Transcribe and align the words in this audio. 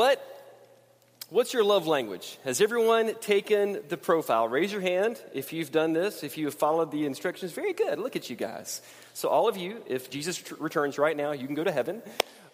what 0.00 0.26
What's 1.28 1.52
your 1.52 1.62
love 1.62 1.86
language? 1.86 2.38
Has 2.42 2.60
everyone 2.62 3.14
taken 3.20 3.82
the 3.88 3.98
profile? 3.98 4.48
Raise 4.48 4.72
your 4.72 4.80
hand 4.80 5.22
if 5.34 5.52
you've 5.52 5.70
done 5.70 5.92
this, 5.92 6.24
if 6.24 6.38
you 6.38 6.46
have 6.46 6.54
followed 6.54 6.90
the 6.90 7.04
instructions. 7.04 7.52
Very 7.52 7.74
good. 7.74 7.98
Look 7.98 8.16
at 8.16 8.30
you 8.30 8.34
guys. 8.34 8.80
So, 9.12 9.28
all 9.28 9.46
of 9.46 9.56
you, 9.58 9.80
if 9.86 10.10
Jesus 10.10 10.42
returns 10.58 10.98
right 10.98 11.16
now, 11.16 11.32
you 11.32 11.46
can 11.46 11.54
go 11.54 11.62
to 11.62 11.70
heaven. 11.70 12.02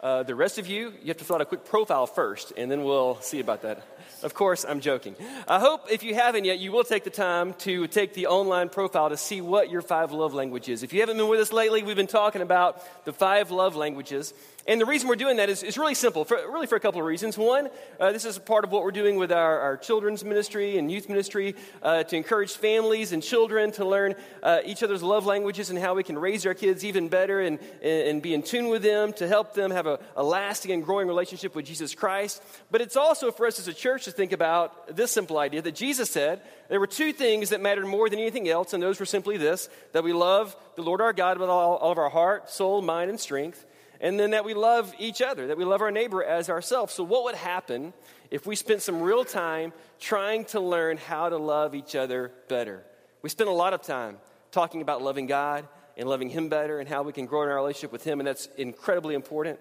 Uh, 0.00 0.24
the 0.24 0.34
rest 0.34 0.58
of 0.58 0.66
you, 0.66 0.92
you 1.00 1.06
have 1.06 1.16
to 1.18 1.24
fill 1.24 1.36
out 1.36 1.42
a 1.42 1.46
quick 1.46 1.64
profile 1.64 2.06
first, 2.06 2.52
and 2.56 2.70
then 2.70 2.84
we'll 2.84 3.18
see 3.22 3.40
about 3.40 3.62
that. 3.62 3.82
Of 4.22 4.34
course, 4.34 4.66
I'm 4.68 4.80
joking. 4.80 5.16
I 5.48 5.58
hope 5.58 5.86
if 5.90 6.02
you 6.02 6.14
haven't 6.14 6.44
yet, 6.44 6.58
you 6.58 6.70
will 6.72 6.84
take 6.84 7.04
the 7.04 7.10
time 7.10 7.54
to 7.60 7.86
take 7.86 8.12
the 8.12 8.26
online 8.26 8.68
profile 8.68 9.08
to 9.08 9.16
see 9.16 9.40
what 9.40 9.70
your 9.70 9.82
five 9.82 10.12
love 10.12 10.34
language 10.34 10.68
is. 10.68 10.82
If 10.82 10.92
you 10.92 11.00
haven't 11.00 11.16
been 11.16 11.28
with 11.28 11.40
us 11.40 11.52
lately, 11.52 11.82
we've 11.82 11.96
been 11.96 12.06
talking 12.06 12.42
about 12.42 12.82
the 13.06 13.12
five 13.12 13.50
love 13.50 13.74
languages. 13.74 14.34
And 14.68 14.80
the 14.80 14.84
reason 14.86 15.08
we're 15.08 15.14
doing 15.14 15.36
that 15.36 15.48
is, 15.48 15.62
is 15.62 15.78
really 15.78 15.94
simple, 15.94 16.24
for, 16.24 16.36
really 16.50 16.66
for 16.66 16.74
a 16.74 16.80
couple 16.80 17.00
of 17.00 17.06
reasons. 17.06 17.38
One, 17.38 17.68
uh, 18.00 18.10
this 18.10 18.24
is 18.24 18.36
part 18.36 18.64
of 18.64 18.72
what 18.72 18.82
we're 18.82 18.90
doing 18.90 19.16
with 19.16 19.30
our, 19.30 19.60
our 19.60 19.76
children's 19.76 20.24
ministry 20.24 20.76
and 20.76 20.90
youth 20.90 21.08
ministry 21.08 21.54
uh, 21.84 22.02
to 22.02 22.16
encourage 22.16 22.50
families 22.56 23.12
and 23.12 23.22
children 23.22 23.70
to 23.72 23.84
learn 23.84 24.16
uh, 24.42 24.58
each 24.64 24.82
other's 24.82 25.04
love 25.04 25.24
languages 25.24 25.70
and 25.70 25.78
how 25.78 25.94
we 25.94 26.02
can 26.02 26.18
raise 26.18 26.44
our 26.46 26.54
kids 26.54 26.84
even 26.84 27.08
better 27.08 27.40
and, 27.40 27.60
and 27.80 28.22
be 28.22 28.34
in 28.34 28.42
tune 28.42 28.68
with 28.68 28.82
them 28.82 29.12
to 29.12 29.28
help 29.28 29.54
them 29.54 29.70
have 29.70 29.86
a, 29.86 30.00
a 30.16 30.22
lasting 30.24 30.72
and 30.72 30.84
growing 30.84 31.06
relationship 31.06 31.54
with 31.54 31.64
Jesus 31.64 31.94
Christ. 31.94 32.42
But 32.68 32.80
it's 32.80 32.96
also 32.96 33.30
for 33.30 33.46
us 33.46 33.60
as 33.60 33.68
a 33.68 33.74
church 33.74 34.06
to 34.06 34.10
think 34.10 34.32
about 34.32 34.96
this 34.96 35.12
simple 35.12 35.38
idea 35.38 35.62
that 35.62 35.76
Jesus 35.76 36.10
said 36.10 36.40
there 36.68 36.80
were 36.80 36.88
two 36.88 37.12
things 37.12 37.50
that 37.50 37.60
mattered 37.60 37.86
more 37.86 38.10
than 38.10 38.18
anything 38.18 38.48
else, 38.48 38.72
and 38.72 38.82
those 38.82 38.98
were 38.98 39.06
simply 39.06 39.36
this 39.36 39.68
that 39.92 40.02
we 40.02 40.12
love 40.12 40.56
the 40.74 40.82
Lord 40.82 41.00
our 41.00 41.12
God 41.12 41.38
with 41.38 41.48
all, 41.48 41.76
all 41.76 41.92
of 41.92 41.98
our 41.98 42.10
heart, 42.10 42.50
soul, 42.50 42.82
mind, 42.82 43.10
and 43.10 43.20
strength 43.20 43.64
and 44.00 44.18
then 44.18 44.30
that 44.30 44.44
we 44.44 44.54
love 44.54 44.94
each 44.98 45.22
other, 45.22 45.48
that 45.48 45.56
we 45.56 45.64
love 45.64 45.80
our 45.80 45.90
neighbor 45.90 46.22
as 46.22 46.50
ourselves. 46.50 46.92
So, 46.92 47.04
what 47.04 47.24
would 47.24 47.34
happen 47.34 47.92
if 48.30 48.46
we 48.46 48.56
spent 48.56 48.82
some 48.82 49.00
real 49.00 49.24
time 49.24 49.72
trying 49.98 50.44
to 50.46 50.60
learn 50.60 50.96
how 50.96 51.28
to 51.28 51.36
love 51.36 51.74
each 51.74 51.94
other 51.94 52.32
better? 52.48 52.84
We 53.22 53.30
spend 53.30 53.48
a 53.48 53.52
lot 53.52 53.72
of 53.72 53.82
time 53.82 54.18
talking 54.50 54.82
about 54.82 55.02
loving 55.02 55.26
God 55.26 55.66
and 55.96 56.08
loving 56.08 56.28
Him 56.28 56.48
better 56.48 56.78
and 56.78 56.88
how 56.88 57.02
we 57.02 57.12
can 57.12 57.26
grow 57.26 57.42
in 57.42 57.48
our 57.48 57.56
relationship 57.56 57.92
with 57.92 58.04
Him, 58.04 58.20
and 58.20 58.26
that's 58.26 58.46
incredibly 58.56 59.14
important. 59.14 59.58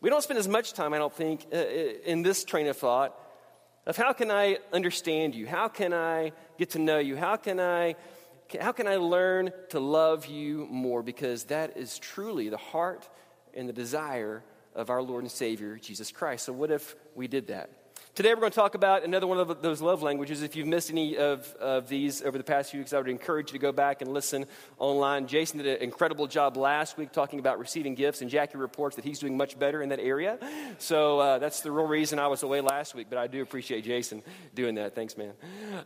We 0.00 0.10
don't 0.10 0.22
spend 0.22 0.38
as 0.38 0.48
much 0.48 0.74
time, 0.74 0.92
I 0.92 0.98
don't 0.98 1.14
think, 1.14 1.46
uh, 1.52 1.56
uh, 1.56 1.60
in 2.04 2.22
this 2.22 2.44
train 2.44 2.66
of 2.66 2.76
thought 2.76 3.18
of 3.86 3.96
how 3.96 4.12
can 4.12 4.30
I 4.30 4.58
understand 4.72 5.34
you? 5.34 5.46
How 5.46 5.68
can 5.68 5.92
I 5.92 6.32
get 6.58 6.70
to 6.70 6.78
know 6.78 6.98
you? 6.98 7.16
How 7.16 7.36
can 7.36 7.60
I 7.60 7.96
how 8.60 8.72
can 8.72 8.86
I 8.86 8.96
learn 8.96 9.52
to 9.70 9.80
love 9.80 10.26
you 10.26 10.66
more? 10.70 11.02
Because 11.02 11.44
that 11.44 11.76
is 11.76 11.98
truly 11.98 12.50
the 12.50 12.58
heart 12.58 13.08
and 13.56 13.68
the 13.68 13.72
desire 13.72 14.42
of 14.74 14.90
our 14.90 15.02
Lord 15.02 15.22
and 15.22 15.30
Savior, 15.30 15.78
Jesus 15.78 16.10
Christ. 16.10 16.46
So, 16.46 16.52
what 16.52 16.70
if 16.70 16.96
we 17.14 17.28
did 17.28 17.48
that? 17.48 17.70
Today, 18.14 18.32
we're 18.32 18.40
going 18.40 18.52
to 18.52 18.56
talk 18.56 18.76
about 18.76 19.02
another 19.02 19.26
one 19.26 19.38
of 19.38 19.60
those 19.60 19.82
love 19.82 20.00
languages. 20.00 20.42
If 20.42 20.54
you've 20.54 20.68
missed 20.68 20.88
any 20.88 21.16
of, 21.16 21.52
of 21.54 21.88
these 21.88 22.22
over 22.22 22.38
the 22.38 22.44
past 22.44 22.70
few 22.70 22.78
weeks, 22.78 22.92
I 22.92 22.98
would 22.98 23.08
encourage 23.08 23.52
you 23.52 23.58
to 23.58 23.62
go 23.62 23.72
back 23.72 24.02
and 24.02 24.12
listen 24.12 24.46
online. 24.78 25.26
Jason 25.26 25.58
did 25.58 25.66
an 25.66 25.82
incredible 25.82 26.28
job 26.28 26.56
last 26.56 26.96
week 26.96 27.10
talking 27.10 27.40
about 27.40 27.58
receiving 27.58 27.96
gifts, 27.96 28.20
and 28.20 28.30
Jackie 28.30 28.56
reports 28.56 28.94
that 28.94 29.04
he's 29.04 29.18
doing 29.18 29.36
much 29.36 29.58
better 29.58 29.82
in 29.82 29.88
that 29.88 29.98
area. 29.98 30.38
So 30.78 31.18
uh, 31.18 31.38
that's 31.40 31.62
the 31.62 31.72
real 31.72 31.88
reason 31.88 32.20
I 32.20 32.28
was 32.28 32.44
away 32.44 32.60
last 32.60 32.94
week, 32.94 33.08
but 33.10 33.18
I 33.18 33.26
do 33.26 33.42
appreciate 33.42 33.82
Jason 33.82 34.22
doing 34.54 34.76
that. 34.76 34.94
Thanks, 34.94 35.16
man. 35.16 35.32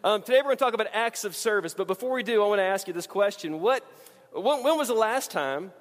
Um, 0.05 0.21
today, 0.21 0.39
we're 0.39 0.49
going 0.49 0.59
to 0.59 0.65
talk 0.65 0.75
about 0.75 0.89
acts 0.93 1.25
of 1.25 1.35
service. 1.35 1.73
But 1.73 1.87
before 1.87 2.13
we 2.13 2.23
do, 2.23 2.45
I 2.45 2.47
want 2.47 2.59
to 2.59 2.65
ask 2.65 2.87
you 2.87 2.93
this 2.93 3.07
question 3.07 3.61
what, 3.61 3.83
when, 4.33 4.63
when 4.63 4.77
was 4.77 4.89
the 4.89 4.95
last 4.95 5.31
time, 5.31 5.73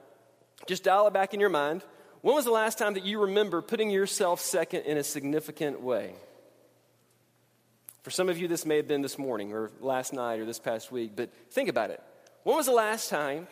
just 0.66 0.84
dial 0.84 1.08
it 1.08 1.14
back 1.14 1.34
in 1.34 1.40
your 1.40 1.50
mind, 1.50 1.84
when 2.22 2.36
was 2.36 2.46
the 2.46 2.52
last 2.52 2.78
time 2.78 2.96
that 2.96 3.06
you 3.06 3.22
remember 3.22 3.62
putting 3.62 3.90
yourself 3.90 4.42
second 4.42 4.82
in 4.82 4.98
a 4.98 5.04
significant 5.04 5.82
way? 5.82 6.14
For 8.02 8.12
some 8.12 8.30
of 8.30 8.38
you, 8.38 8.48
this 8.48 8.66
may 8.66 8.78
have 8.78 8.88
been 8.88 9.02
this 9.02 9.18
morning 9.18 9.54
or 9.54 9.70
last 9.82 10.14
night 10.14 10.40
or 10.40 10.46
this 10.46 10.60
past 10.60 10.92
week, 10.92 11.12
but 11.16 11.30
think 11.52 11.70
about 11.70 11.90
it. 11.90 12.02
When 12.44 12.56
was 12.56 12.66
the 12.66 12.72
last 12.72 13.10
time 13.10 13.48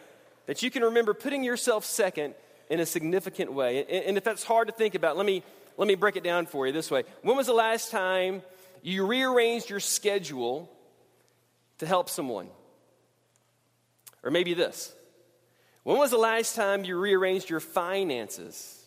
that 0.45 0.63
you 0.63 0.71
can 0.71 0.81
remember 0.83 1.13
putting 1.13 1.43
yourself 1.43 1.83
second 1.85 2.33
in 2.69 2.79
a 2.79 2.85
significant 2.85 3.53
way? 3.53 3.85
And 3.85 4.17
if 4.17 4.23
that's 4.23 4.43
hard 4.43 4.67
to 4.67 4.73
think 4.73 4.95
about, 4.95 5.17
let 5.17 5.25
me, 5.25 5.43
let 5.77 5.87
me 5.87 5.95
break 5.95 6.15
it 6.15 6.23
down 6.23 6.45
for 6.45 6.65
you 6.65 6.73
this 6.73 6.89
way. 6.89 7.03
When 7.21 7.35
was 7.35 7.47
the 7.47 7.53
last 7.53 7.91
time 7.91 8.41
you 8.81 9.05
rearranged 9.05 9.69
your 9.69 9.81
schedule 9.81 10.71
to 11.79 11.85
help 11.85 12.09
someone? 12.09 12.47
Or 14.23 14.31
maybe 14.31 14.53
this 14.53 14.93
when 15.85 15.99
was 15.99 16.09
the 16.09 16.17
last 16.17 16.55
time 16.55 16.83
you 16.83 16.97
rearranged 16.97 17.47
your 17.47 17.59
finances 17.59 18.83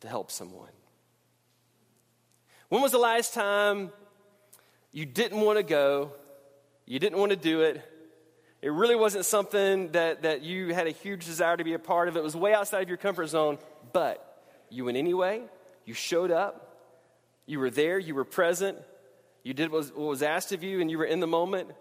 to 0.00 0.08
help 0.08 0.30
someone? 0.30 0.72
When 2.70 2.80
was 2.80 2.90
the 2.90 2.98
last 2.98 3.34
time 3.34 3.92
you 4.92 5.04
didn't 5.04 5.42
want 5.42 5.58
to 5.58 5.62
go, 5.62 6.12
you 6.86 6.98
didn't 6.98 7.18
want 7.18 7.32
to 7.32 7.36
do 7.36 7.60
it, 7.60 7.82
it 8.62 8.72
really 8.72 8.96
wasn't 8.96 9.26
something 9.26 9.92
that, 9.92 10.22
that 10.22 10.40
you 10.40 10.72
had 10.72 10.86
a 10.86 10.90
huge 10.90 11.26
desire 11.26 11.54
to 11.54 11.64
be 11.64 11.74
a 11.74 11.78
part 11.78 12.08
of. 12.08 12.16
It 12.16 12.22
was 12.22 12.34
way 12.34 12.54
outside 12.54 12.80
of 12.80 12.88
your 12.88 12.96
comfort 12.96 13.26
zone, 13.26 13.58
but 13.92 14.42
you 14.70 14.86
went 14.86 14.96
anyway. 14.96 15.42
You 15.84 15.92
showed 15.92 16.30
up. 16.30 16.78
You 17.44 17.60
were 17.60 17.68
there. 17.68 17.98
You 17.98 18.14
were 18.14 18.24
present. 18.24 18.78
You 19.42 19.52
did 19.52 19.70
what 19.70 19.94
was, 19.94 20.22
asked 20.22 20.52
of 20.52 20.64
you, 20.64 20.80
and 20.80 20.90
you 20.90 20.96
were 20.96 21.04
in 21.04 21.20
the 21.20 21.26
moment 21.26 21.72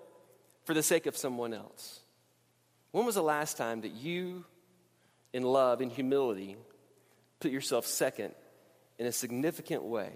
for 0.65 0.73
the 0.73 0.83
sake 0.83 1.05
of 1.05 1.15
someone 1.15 1.53
else. 1.53 2.01
When 2.93 3.07
was 3.07 3.15
the 3.15 3.23
last 3.23 3.57
time 3.57 3.81
that 3.81 3.91
you, 3.91 4.45
in 5.33 5.41
love, 5.41 5.81
in 5.81 5.89
humility, 5.89 6.55
put 7.39 7.49
yourself 7.49 7.87
second 7.87 8.35
in 8.99 9.07
a 9.07 9.11
significant 9.11 9.81
way? 9.81 10.11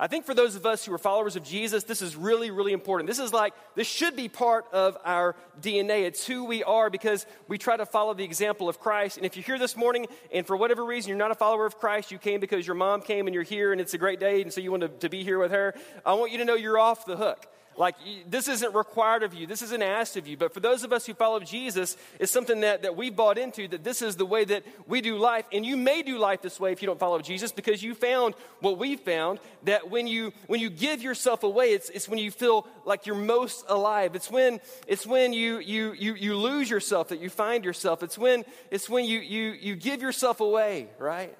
I 0.00 0.08
think 0.08 0.26
for 0.26 0.34
those 0.34 0.56
of 0.56 0.66
us 0.66 0.84
who 0.84 0.92
are 0.92 0.98
followers 0.98 1.36
of 1.36 1.44
Jesus, 1.44 1.84
this 1.84 2.02
is 2.02 2.16
really, 2.16 2.50
really 2.50 2.72
important. 2.72 3.06
This 3.06 3.20
is 3.20 3.32
like, 3.32 3.54
this 3.76 3.86
should 3.86 4.16
be 4.16 4.28
part 4.28 4.66
of 4.72 4.98
our 5.04 5.36
DNA. 5.60 6.06
It's 6.06 6.26
who 6.26 6.44
we 6.44 6.64
are 6.64 6.90
because 6.90 7.24
we 7.46 7.56
try 7.56 7.76
to 7.76 7.86
follow 7.86 8.14
the 8.14 8.24
example 8.24 8.68
of 8.68 8.80
Christ. 8.80 9.16
And 9.16 9.24
if 9.24 9.36
you're 9.36 9.44
here 9.44 9.58
this 9.58 9.76
morning 9.76 10.08
and 10.32 10.44
for 10.44 10.56
whatever 10.56 10.84
reason 10.84 11.10
you're 11.10 11.18
not 11.18 11.30
a 11.30 11.36
follower 11.36 11.66
of 11.66 11.78
Christ, 11.78 12.10
you 12.10 12.18
came 12.18 12.40
because 12.40 12.66
your 12.66 12.74
mom 12.74 13.00
came 13.00 13.28
and 13.28 13.34
you're 13.34 13.44
here 13.44 13.70
and 13.70 13.80
it's 13.80 13.94
a 13.94 13.98
great 13.98 14.18
day 14.18 14.42
and 14.42 14.52
so 14.52 14.60
you 14.60 14.72
want 14.72 14.82
to, 14.82 14.88
to 14.88 15.08
be 15.08 15.22
here 15.22 15.38
with 15.38 15.52
her, 15.52 15.72
I 16.04 16.14
want 16.14 16.32
you 16.32 16.38
to 16.38 16.44
know 16.44 16.56
you're 16.56 16.80
off 16.80 17.06
the 17.06 17.16
hook. 17.16 17.46
Like, 17.78 17.94
this 18.26 18.48
isn't 18.48 18.74
required 18.74 19.22
of 19.22 19.34
you, 19.34 19.46
this 19.46 19.62
isn't 19.62 19.82
asked 19.82 20.16
of 20.16 20.26
you. 20.26 20.36
But 20.36 20.52
for 20.52 20.58
those 20.58 20.82
of 20.82 20.92
us 20.92 21.06
who 21.06 21.14
follow 21.14 21.38
Jesus, 21.38 21.96
it's 22.18 22.32
something 22.32 22.62
that, 22.62 22.82
that 22.82 22.96
we 22.96 23.08
bought 23.08 23.38
into, 23.38 23.68
that 23.68 23.84
this 23.84 24.02
is 24.02 24.16
the 24.16 24.26
way 24.26 24.44
that 24.46 24.64
we 24.88 25.00
do 25.00 25.16
life. 25.16 25.46
And 25.52 25.64
you 25.64 25.76
may 25.76 26.02
do 26.02 26.18
life 26.18 26.42
this 26.42 26.58
way 26.58 26.72
if 26.72 26.82
you 26.82 26.86
don't 26.86 26.98
follow 26.98 27.20
Jesus 27.20 27.52
because 27.52 27.80
you 27.80 27.94
found 27.94 28.34
what 28.58 28.78
we 28.78 28.96
found 28.96 29.38
that 29.62 29.90
when 29.90 30.08
you, 30.08 30.32
when 30.48 30.58
you 30.58 30.70
give 30.70 31.02
yourself 31.02 31.44
away, 31.44 31.66
it's, 31.66 31.88
it's 31.90 32.08
when 32.08 32.18
you 32.18 32.32
feel 32.32 32.66
like 32.84 33.06
you're 33.06 33.14
most 33.14 33.64
alive. 33.68 34.16
It's 34.16 34.28
when, 34.28 34.58
it's 34.88 35.06
when 35.06 35.32
you, 35.32 35.60
you, 35.60 35.92
you, 35.92 36.14
you 36.14 36.36
lose 36.36 36.68
yourself 36.68 37.08
that 37.10 37.20
you 37.20 37.30
find 37.30 37.64
yourself. 37.64 38.02
It's 38.02 38.18
when, 38.18 38.44
it's 38.72 38.88
when 38.88 39.04
you, 39.04 39.20
you, 39.20 39.52
you 39.52 39.76
give 39.76 40.02
yourself 40.02 40.40
away, 40.40 40.88
right? 40.98 41.32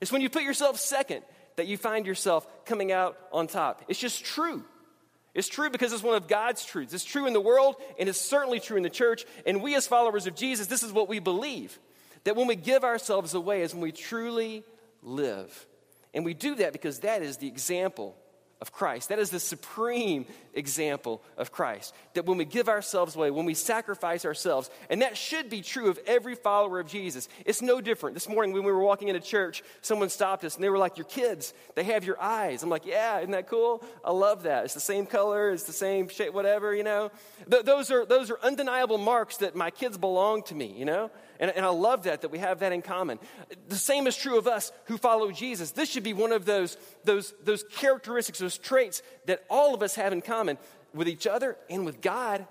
It's 0.00 0.10
when 0.10 0.20
you 0.20 0.30
put 0.30 0.42
yourself 0.42 0.80
second 0.80 1.22
that 1.54 1.68
you 1.68 1.76
find 1.76 2.06
yourself 2.06 2.44
coming 2.64 2.90
out 2.90 3.16
on 3.32 3.46
top. 3.46 3.84
It's 3.86 4.00
just 4.00 4.24
true. 4.24 4.64
It's 5.36 5.48
true 5.48 5.68
because 5.68 5.92
it's 5.92 6.02
one 6.02 6.16
of 6.16 6.28
God's 6.28 6.64
truths. 6.64 6.94
It's 6.94 7.04
true 7.04 7.26
in 7.26 7.34
the 7.34 7.40
world, 7.42 7.76
and 7.98 8.08
it's 8.08 8.18
certainly 8.18 8.58
true 8.58 8.78
in 8.78 8.82
the 8.82 8.90
church. 8.90 9.26
And 9.46 9.62
we, 9.62 9.74
as 9.74 9.86
followers 9.86 10.26
of 10.26 10.34
Jesus, 10.34 10.66
this 10.66 10.82
is 10.82 10.92
what 10.92 11.10
we 11.10 11.18
believe 11.18 11.78
that 12.24 12.34
when 12.34 12.46
we 12.46 12.56
give 12.56 12.82
ourselves 12.82 13.34
away 13.34 13.60
is 13.60 13.72
when 13.72 13.82
we 13.82 13.92
truly 13.92 14.64
live. 15.02 15.66
And 16.14 16.24
we 16.24 16.32
do 16.32 16.54
that 16.56 16.72
because 16.72 17.00
that 17.00 17.22
is 17.22 17.36
the 17.36 17.46
example 17.46 18.16
of 18.60 18.72
Christ. 18.72 19.10
That 19.10 19.18
is 19.18 19.30
the 19.30 19.40
supreme 19.40 20.24
example 20.54 21.22
of 21.36 21.52
Christ. 21.52 21.94
That 22.14 22.24
when 22.24 22.38
we 22.38 22.46
give 22.46 22.68
ourselves 22.68 23.14
away, 23.14 23.30
when 23.30 23.44
we 23.44 23.52
sacrifice 23.52 24.24
ourselves, 24.24 24.70
and 24.88 25.02
that 25.02 25.16
should 25.16 25.50
be 25.50 25.60
true 25.60 25.90
of 25.90 25.98
every 26.06 26.34
follower 26.34 26.80
of 26.80 26.88
Jesus. 26.88 27.28
It's 27.44 27.60
no 27.60 27.82
different. 27.82 28.14
This 28.14 28.28
morning 28.28 28.54
when 28.54 28.64
we 28.64 28.72
were 28.72 28.82
walking 28.82 29.08
into 29.08 29.20
church, 29.20 29.62
someone 29.82 30.08
stopped 30.08 30.44
us 30.44 30.54
and 30.54 30.64
they 30.64 30.70
were 30.70 30.78
like, 30.78 30.96
Your 30.96 31.04
kids, 31.04 31.52
they 31.74 31.84
have 31.84 32.04
your 32.04 32.20
eyes. 32.20 32.62
I'm 32.62 32.70
like, 32.70 32.86
Yeah, 32.86 33.18
isn't 33.18 33.32
that 33.32 33.48
cool? 33.48 33.84
I 34.02 34.12
love 34.12 34.44
that. 34.44 34.64
It's 34.64 34.74
the 34.74 34.80
same 34.80 35.04
color, 35.04 35.50
it's 35.50 35.64
the 35.64 35.72
same 35.72 36.08
shape, 36.08 36.32
whatever, 36.32 36.74
you 36.74 36.82
know. 36.82 37.10
Th- 37.50 37.64
those, 37.64 37.90
are, 37.90 38.06
those 38.06 38.30
are 38.30 38.38
undeniable 38.42 38.98
marks 38.98 39.38
that 39.38 39.54
my 39.54 39.70
kids 39.70 39.98
belong 39.98 40.42
to 40.44 40.54
me, 40.54 40.74
you 40.76 40.86
know. 40.86 41.10
And, 41.38 41.50
and 41.50 41.64
I 41.64 41.68
love 41.68 42.04
that, 42.04 42.22
that 42.22 42.30
we 42.30 42.38
have 42.38 42.60
that 42.60 42.72
in 42.72 42.82
common. 42.82 43.18
The 43.68 43.76
same 43.76 44.06
is 44.06 44.16
true 44.16 44.38
of 44.38 44.46
us 44.46 44.72
who 44.86 44.98
follow 44.98 45.30
Jesus. 45.30 45.72
This 45.72 45.90
should 45.90 46.02
be 46.02 46.12
one 46.12 46.32
of 46.32 46.44
those, 46.44 46.76
those, 47.04 47.34
those 47.42 47.62
characteristics, 47.64 48.38
those 48.38 48.58
traits 48.58 49.02
that 49.26 49.44
all 49.50 49.74
of 49.74 49.82
us 49.82 49.94
have 49.96 50.12
in 50.12 50.22
common 50.22 50.58
with 50.94 51.08
each 51.08 51.26
other 51.26 51.56
and 51.68 51.84
with 51.84 52.00
God 52.00 52.46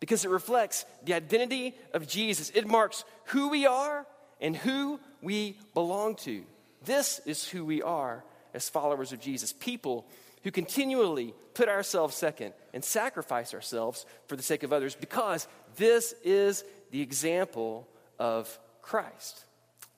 because 0.00 0.24
it 0.24 0.30
reflects 0.30 0.84
the 1.04 1.14
identity 1.14 1.74
of 1.92 2.08
Jesus. 2.08 2.50
It 2.54 2.66
marks 2.66 3.04
who 3.26 3.48
we 3.48 3.66
are 3.66 4.06
and 4.40 4.56
who 4.56 4.98
we 5.22 5.58
belong 5.74 6.16
to. 6.16 6.42
This 6.84 7.20
is 7.26 7.46
who 7.46 7.64
we 7.64 7.82
are 7.82 8.24
as 8.54 8.68
followers 8.68 9.12
of 9.12 9.20
Jesus. 9.20 9.52
People 9.52 10.06
who 10.42 10.50
continually 10.50 11.34
put 11.52 11.68
ourselves 11.68 12.16
second 12.16 12.54
and 12.72 12.82
sacrifice 12.82 13.52
ourselves 13.52 14.06
for 14.26 14.36
the 14.36 14.42
sake 14.42 14.62
of 14.62 14.72
others 14.72 14.94
because 14.94 15.46
this 15.76 16.14
is 16.24 16.64
the 16.90 17.02
example 17.02 17.86
of 18.20 18.56
Christ. 18.82 19.44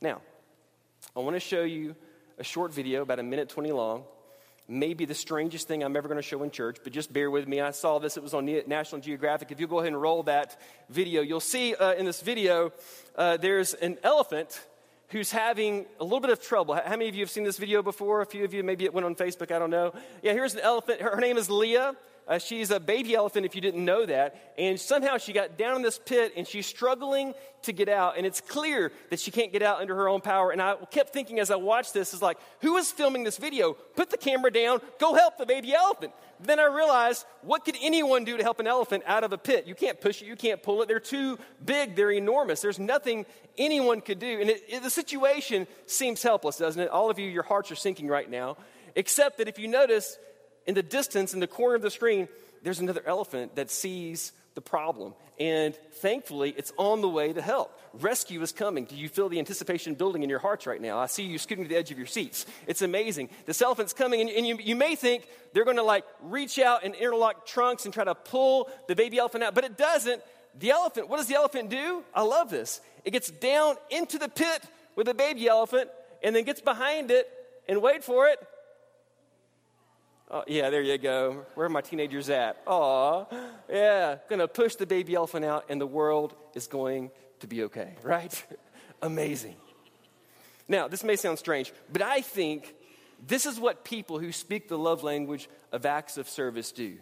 Now, 0.01 0.23
I 1.15 1.21
want 1.21 1.37
to 1.37 1.41
show 1.41 1.63
you 1.63 1.95
a 2.39 2.45
short 2.45 2.73
video, 2.73 3.03
about 3.03 3.19
a 3.19 3.23
minute 3.23 3.51
20 3.51 3.73
long, 3.73 4.05
maybe 4.69 5.05
the 5.05 5.15
strangest 5.15 5.69
thing 5.69 5.83
I'm 5.83 5.97
ever 5.97 6.09
going 6.09 6.21
to 6.21 6.27
show 6.27 6.43
in 6.45 6.51
church, 6.51 6.79
but 6.83 6.93
just 6.93 7.13
bear 7.13 7.31
with 7.31 7.47
me. 7.47 7.61
I 7.61 7.73
saw 7.73 7.99
this, 7.99 8.17
it 8.17 8.23
was 8.23 8.33
on 8.33 8.47
National 8.67 9.01
Geographic. 9.01 9.51
If 9.51 9.61
you 9.61 9.67
go 9.67 9.81
ahead 9.81 9.93
and 9.93 10.01
roll 10.01 10.23
that 10.23 10.59
video, 10.89 11.21
you'll 11.21 11.41
see 11.41 11.75
uh, 11.75 11.95
in 11.95 12.07
this 12.07 12.23
video 12.23 12.73
uh, 13.17 13.37
there's 13.37 13.75
an 13.75 13.99
elephant 14.03 14.65
who's 15.09 15.31
having 15.31 15.85
a 16.01 16.05
little 16.05 16.21
bit 16.21 16.31
of 16.31 16.41
trouble. 16.41 16.75
How 16.75 16.91
many 16.91 17.09
of 17.09 17.15
you 17.15 17.21
have 17.21 17.31
seen 17.31 17.45
this 17.45 17.59
video 17.59 17.83
before? 17.83 18.23
A 18.23 18.27
few 18.27 18.45
of 18.45 18.55
you, 18.55 18.63
maybe 18.63 18.85
it 18.85 18.95
went 18.95 19.05
on 19.05 19.15
Facebook, 19.15 19.55
I 19.55 19.59
don't 19.59 19.69
know. 19.69 19.93
Yeah, 20.23 20.33
here's 20.33 20.55
an 20.55 20.61
elephant. 20.61 21.03
Her, 21.03 21.17
her 21.17 21.21
name 21.21 21.37
is 21.37 21.51
Leah. 21.51 21.95
Uh, 22.29 22.39
she's 22.39 22.71
a 22.71 22.79
baby 22.79 23.15
elephant, 23.15 23.45
if 23.45 23.55
you 23.55 23.61
didn't 23.61 23.85
know 23.85 24.07
that. 24.07 24.55
And 24.57 24.79
somehow 24.79 25.19
she 25.19 25.33
got 25.33 25.59
down 25.59 25.77
in 25.77 25.83
this 25.83 25.99
pit 25.99 26.33
and 26.37 26.47
she's 26.47 26.67
struggling 26.67 27.35
to 27.63 27.73
get 27.73 27.89
out. 27.89 28.17
And 28.17 28.27
it's 28.27 28.41
clear 28.41 28.93
that 29.11 29.21
she 29.21 29.31
can't 29.31 29.53
get 29.53 29.63
out 29.63 29.81
under 29.81 29.95
her 29.95 30.09
own 30.09 30.21
power. 30.21 30.51
And 30.51 30.63
I 30.63 30.77
kept 30.91 31.13
thinking 31.13 31.41
as 31.41 31.51
I 31.51 31.57
watched 31.57 31.95
this, 31.95 32.15
is 32.15 32.23
like, 32.23 32.39
who 32.61 32.77
is 32.77 32.91
filming 32.91 33.25
this 33.25 33.39
video? 33.39 33.73
Put 33.73 34.11
the 34.11 34.17
camera 34.17 34.53
down, 34.53 34.81
go 34.99 35.15
help 35.15 35.37
the 35.39 35.47
baby 35.47 35.75
elephant. 35.75 36.13
Then 36.41 36.59
I 36.59 36.67
realized, 36.67 37.25
what 37.43 37.65
could 37.65 37.77
anyone 37.81 38.25
do 38.25 38.37
to 38.37 38.43
help 38.43 38.59
an 38.59 38.67
elephant 38.67 39.05
out 39.07 39.23
of 39.23 39.33
a 39.33 39.39
pit? 39.39 39.67
You 39.67 39.75
can't 39.75 40.01
push 40.01 40.23
it, 40.23 40.27
you 40.27 40.37
can't 40.37 40.63
pull 40.63 40.83
it. 40.83 40.89
They're 40.89 41.01
too 41.01 41.39
big, 41.65 41.95
they're 41.95 42.11
enormous. 42.11 42.61
There's 42.61 42.81
nothing 42.81 43.27
anyone 43.59 44.01
could 44.01 44.19
do. 44.19 44.41
And 44.41 44.51
it, 44.51 44.63
it, 44.69 44.83
the 44.83 44.91
situation 44.91 45.67
seems 45.87 46.23
helpless, 46.23 46.57
doesn't 46.57 46.81
it? 46.81 46.89
All 46.89 47.11
of 47.11 47.19
you, 47.19 47.29
your 47.29 47.45
hearts 47.45 47.71
are 47.71 47.77
sinking 47.77 48.09
right 48.09 48.29
now. 48.29 48.57
Except 48.95 49.39
that 49.39 49.49
if 49.49 49.59
you 49.59 49.69
notice, 49.69 50.19
in 50.67 50.75
the 50.75 50.83
distance, 50.83 51.35
in 51.35 51.41
the 51.41 51.47
corner 51.47 51.75
of 51.75 51.83
the 51.83 51.91
screen, 51.91 52.29
there's 52.63 52.81
another 52.81 53.03
elephant 53.07 53.57
that 53.57 53.71
sees 53.71 54.33
the 54.55 54.61
problem. 54.61 55.15
And 55.41 55.75
thankfully, 55.95 56.55
it's 56.57 56.73
on 56.77 57.01
the 57.01 57.09
way 57.09 57.33
to 57.33 57.43
help. 57.43 57.79
Rescue 57.95 58.41
is 58.43 58.53
coming. 58.53 58.85
Do 58.85 58.97
you 58.97 59.09
feel 59.09 59.29
the 59.29 59.39
anticipation 59.39 59.95
building 59.95 60.23
in 60.23 60.31
your 60.31 60.39
hearts 60.39 60.67
right 60.67 60.81
now? 60.81 60.99
I 60.99 61.07
see 61.07 61.25
you 61.25 61.39
scooting 61.39 61.65
to 61.65 61.69
the 61.69 61.77
edge 61.77 61.91
of 61.91 61.99
your 61.99 62.07
seats. 62.07 62.47
It's 62.67 62.83
amazing. 62.83 63.31
This 63.47 63.61
elephant's 63.63 63.93
coming, 63.93 64.21
and, 64.21 64.31
and 64.31 64.47
you, 64.47 64.59
you 64.63 64.77
may 64.77 64.95
think 64.95 65.27
they're 65.53 65.65
going 65.65 65.79
to 65.79 65.83
like 65.83 66.05
reach 66.23 66.59
out 66.59 66.85
and 66.85 66.95
interlock 66.95 67.47
trunks 67.47 67.85
and 67.85 67.93
try 67.93 68.05
to 68.05 68.15
pull 68.15 68.71
the 68.89 68.95
baby 68.95 69.19
elephant 69.19 69.45
out, 69.45 69.55
but 69.55 69.65
it 69.65 69.77
doesn't. 69.77 70.23
The 70.59 70.71
elephant, 70.71 71.09
what 71.09 71.17
does 71.17 71.29
the 71.29 71.35
elephant 71.35 71.71
do? 71.71 72.05
I 72.15 72.23
love 72.23 72.51
this. 72.51 72.81
It 73.05 73.13
gets 73.13 73.31
down 73.31 73.77
into 73.91 74.19
the 74.19 74.29
pit 74.29 74.63
with 74.97 75.07
the 75.07 75.15
baby 75.15 75.49
elephant 75.49 75.91
and 76.23 76.37
then 76.37 76.45
gets 76.45 76.61
behind 76.61 77.11
it 77.11 77.29
and 77.69 77.81
wait 77.81 78.05
for 78.05 78.29
it 78.29 78.39
Oh, 80.35 80.45
yeah, 80.47 80.71
there 80.71 80.81
you 80.81 80.97
go. 80.97 81.45
Where 81.55 81.67
are 81.67 81.69
my 81.69 81.83
teenagers 81.83 82.31
at? 82.31 82.57
Aw, 82.67 83.27
yeah, 83.69 84.17
gonna 84.31 84.49
push 84.49 84.77
the 84.77 84.87
baby 84.87 85.15
elephant 85.15 85.45
out, 85.45 85.67
and 85.69 85.79
the 85.79 85.87
world 85.87 86.35
is 86.55 86.67
going 86.67 87.11
to 87.41 87.47
be 87.47 87.65
okay, 87.65 87.97
right? 88.03 88.45
Amazing. 89.03 89.57
Now, 90.69 90.89
this 90.89 91.05
may 91.05 91.17
sound 91.17 91.39
strange, 91.39 91.71
but 91.93 92.01
I 92.01 92.23
think 92.23 92.75
this 93.27 93.45
is 93.45 93.61
what 93.61 93.85
people 93.85 94.19
who 94.19 94.33
speak 94.33 94.69
the 94.69 94.79
love 94.79 95.03
language 95.03 95.51
of 95.71 95.85
acts 95.85 96.17
of 96.17 96.31
service 96.31 96.73
do. 96.73 96.97